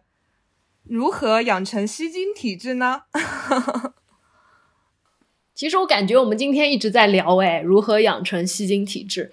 [0.85, 3.03] 如何养成吸金体质呢？
[5.53, 9.31] 其实我感觉我们今天一直在聊，哎，如何养成吸金体质。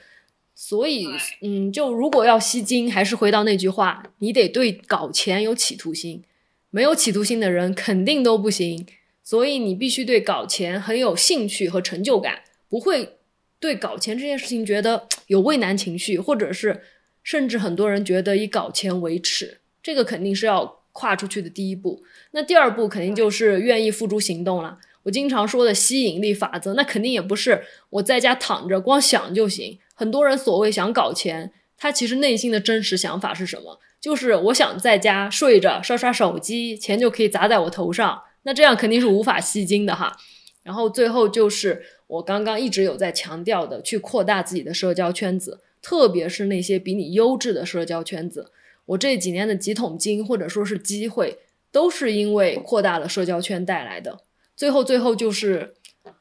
[0.54, 1.06] 所以，
[1.42, 6.22] 嗯，就如果要吸金，还是回到那句话，你得对搞钱有企图心，
[6.70, 8.86] 没有企图心的人肯定都不行。
[9.26, 13.16] 所以你必须对搞钱很有兴趣和成就感，不会
[13.58, 16.80] 对搞钱这件事情觉得有畏难情绪，或者是
[17.24, 22.04] 甚至很多人觉得以搞钱为耻，这个肯定是要跨出去的第一步。
[22.30, 24.78] 那第二步肯定就是愿意付诸行动了。
[25.02, 29.76] 我经常说的吸引力法则，那肯定也不是我在家躺着光想就行。
[29.94, 33.80] 很多人所谓想搞钱，他其实内心的真实想法是什么？
[34.00, 38.22] 就是我想在家睡着刷刷手机，钱就可以砸在我头上。
[38.46, 40.16] 那这样肯定是无法吸金的哈。
[40.62, 48.52] 然后最后就是我刚刚一直有在强调的，去扩大自己的社交圈子，特别是那些比你优质的社交圈子。
[48.86, 51.38] 我这几年的几桶金或者说是机会，
[51.72, 54.20] 都是因为扩大了社交圈带来的。
[54.54, 55.74] 最后，最后就是，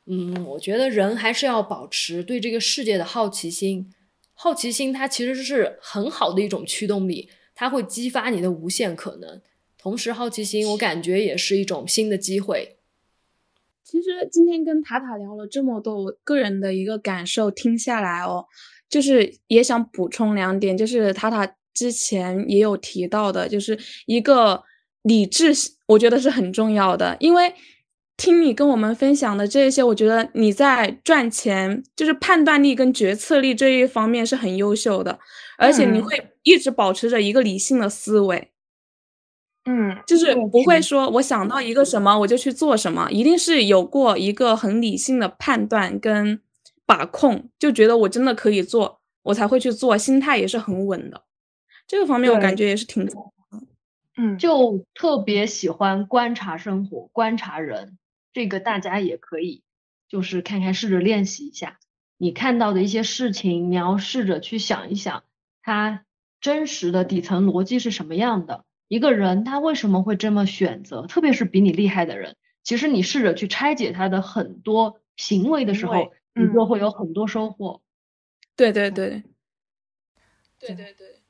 [0.07, 3.93] 嗯，我觉得人还是要保持对这个世界的好奇心。
[4.33, 9.39] 好奇心它其实是很好的一种驱动力，它会激发你的无限可能。
[9.85, 12.79] 同时，好奇心我感觉也是一种新的机会。
[13.83, 18.47] 其实今天跟塔塔聊了这么多，我个人的一个感受听下来哦，
[18.89, 23.77] 就是也想补充两点，就是塔塔之前也有提到的，就是
[24.07, 24.63] 一个
[25.03, 25.53] 理智，
[25.85, 27.53] 我觉得是很重要的，因为。
[28.17, 35.19] 听你跟我们分享的这些，我觉得你在赚钱，就是判断力跟决策力这一方面是很优秀的，
[35.57, 38.53] 而且你会一直保持着一个理性的思维，
[39.65, 46.39] 嗯，就是不会说我想到一个什么我就去做什么，一定是有过一个很理性的判断跟
[46.85, 51.23] 把控，就觉得我真的可以做，我才会去做，心态也是很稳的，
[51.87, 53.09] 这个方面我感觉也是挺，
[54.17, 57.97] 嗯，就特别喜欢观察生活，观察人。
[58.31, 59.63] 这个大家也可以，
[60.07, 61.79] 就是看看试着练习一下，
[62.17, 65.23] 你看到的一些事情，你要试着去想一想，
[65.63, 66.03] 它
[66.39, 68.63] 真实的底层逻辑是什么样的？
[68.87, 71.07] 一个人他为什么会这么选择？
[71.07, 77.81] 特别是比你厉害的人，其实你试着去拆解他的很多行为的时候，你就会有很多收获。
[78.55, 79.23] 对对对，
[80.59, 81.21] 对对对。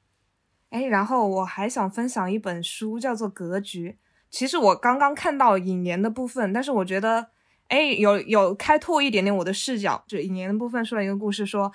[0.70, 3.92] 哎，然后我还想分享一本书，叫做《格局》。
[4.30, 7.30] 其实我刚刚看到引言的部分，但是我觉得，
[7.70, 10.04] 哎，有有开拓一点点我的视角。
[10.06, 11.72] 就引言的部分说了一个故事，说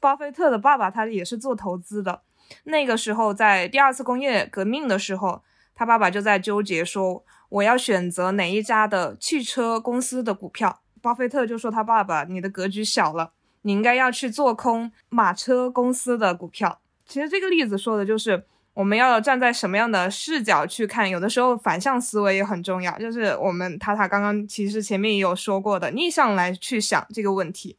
[0.00, 2.22] 巴菲特的爸爸他也是做投资的。
[2.64, 5.42] 那个时候在第二次工业革命的时候，
[5.74, 10.80] 他爸爸就在纠结说，我要选择哪一家的汽车公司的股票。
[11.02, 13.32] 巴菲特就说他爸爸，你的格局小了，
[13.62, 16.80] 你应该要去做空马车公司的股票。
[17.06, 18.44] 其实这个例子说的就是。
[18.72, 21.10] 我们要站在什么样的视角去看？
[21.10, 27.76] 有的时候反向思维也很重要，就是我们塔塔刚刚其实前面也有说过的，逆向来去想这个问题。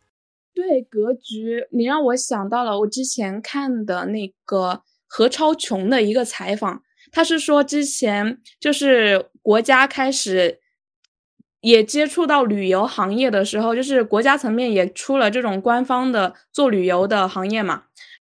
[0.53, 10.59] 对格局，你让我想到了我之前看的那个何超琼的一个采访，他是说之前就是国家开始
[11.61, 17.83] 也接触到旅游行业的时候，就是国家层面也出了这种官方的做旅游的行业嘛。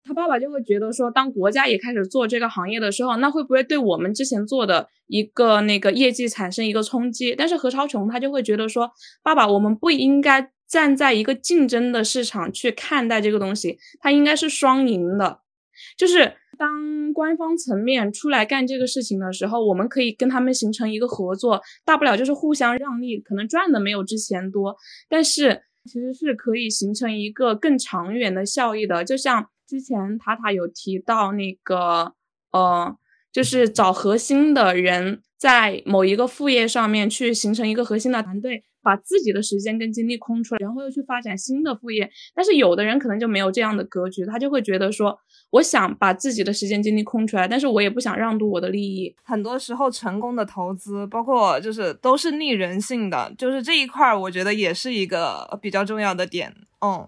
[0.08, 7.34] 他爸爸就会觉得说，当国家也开始做这个行业的时候，那会不会对我们之前做的一个那个业绩产生一个冲击？
[7.36, 8.92] 但是何超琼他就会觉得说，
[9.24, 15.40] 爸爸，我们不应该站在一个竞争的市场去看待这个东西，它应该是双赢的。
[15.98, 24.76] 就是当官方层面出来干这个事情的时候，我们可以跟他们形成一个合作，大不了就是互相让利，可能赚的没有之前多，
[25.10, 29.48] 但是其实是可以形成一个更长远的效益的，就像。
[29.68, 32.14] 之前塔塔有提到那个，
[32.52, 32.96] 呃，
[33.34, 42.08] 就是找核心的人，在某一个副业上面去形成一个核心的团队，把自己的时间跟精力空出来，然后又去发展新的副业。
[42.36, 45.18] 但是有的人可能就没有这样的格局，他就会觉得说，
[45.50, 49.16] 我想把自己的时间精力空出来，但是我也不想让渡我的利益。
[49.24, 56.54] 很多时候，成功的投资，包括就是都是逆人性的，就是这一块，我觉得也是一个比较重要的点。
[56.82, 57.08] 嗯。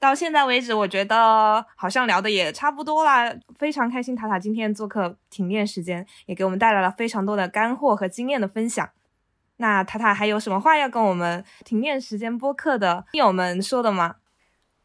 [0.00, 3.34] 到现在为止，我觉得好像聊的也差不多啦。
[3.56, 8.88] 非常开心，塔塔今天做客停电时间，也给我们带来了非常多的干货和经验的分享。
[9.58, 14.16] 那塔塔还有什么话要跟我们停电时间播客的听友们说的吗？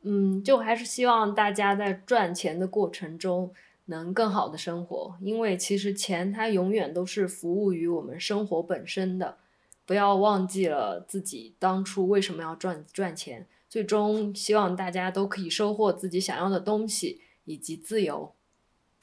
[0.04, 3.54] 嗯，就还是希望大家在赚钱的过程中
[3.86, 9.38] 能更好的生活，因为其实钱它永远都是服务于我们生活本身的。
[9.86, 13.48] 不要忘记了自己当初为什么要赚赚钱。
[13.70, 18.34] 最终，希望大家都可以收获自己想要的东西以及自由。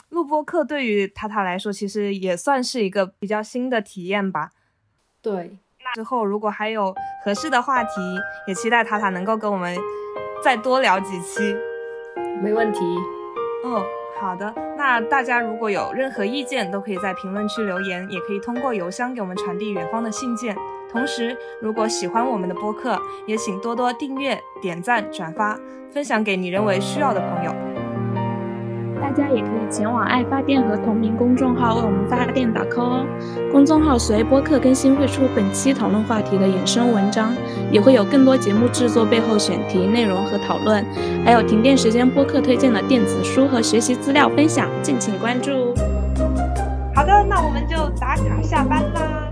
[0.08, 4.52] 录播课对于塔塔来说，其实也算是一个比较新的体验吧。
[5.22, 6.94] 对，那之后如果还有
[7.24, 7.90] 合适的话题，
[8.46, 9.76] 也期待塔塔能够跟我们
[10.42, 11.54] 再多聊几期。
[12.42, 12.80] 没问题。
[13.64, 13.84] 哦，
[14.18, 14.52] 好的。
[14.78, 20.56] 那大家如果有任何意见，都可以在评论区留言，也可以通过邮箱给我们传递远方的信件。
[20.90, 25.58] 同时，如果喜欢我们的播客，也请多多订阅、点赞、转发，
[25.92, 27.69] 分享给你认为需要的朋友。
[29.00, 33.06] 大家也可以前往爱发电和同名公众号为我们发电打 call 哦。
[33.50, 37.32] 公众号随播客更新会出本期讨论话题的衍生文章，
[37.72, 40.84] 也会有更多节目制作背后选题内容和讨论，
[41.24, 45.50] 还有停电时间播客推荐的电子书和学习资料分享，敬请关注。
[46.94, 49.29] 好的，那我们就打卡下班啦。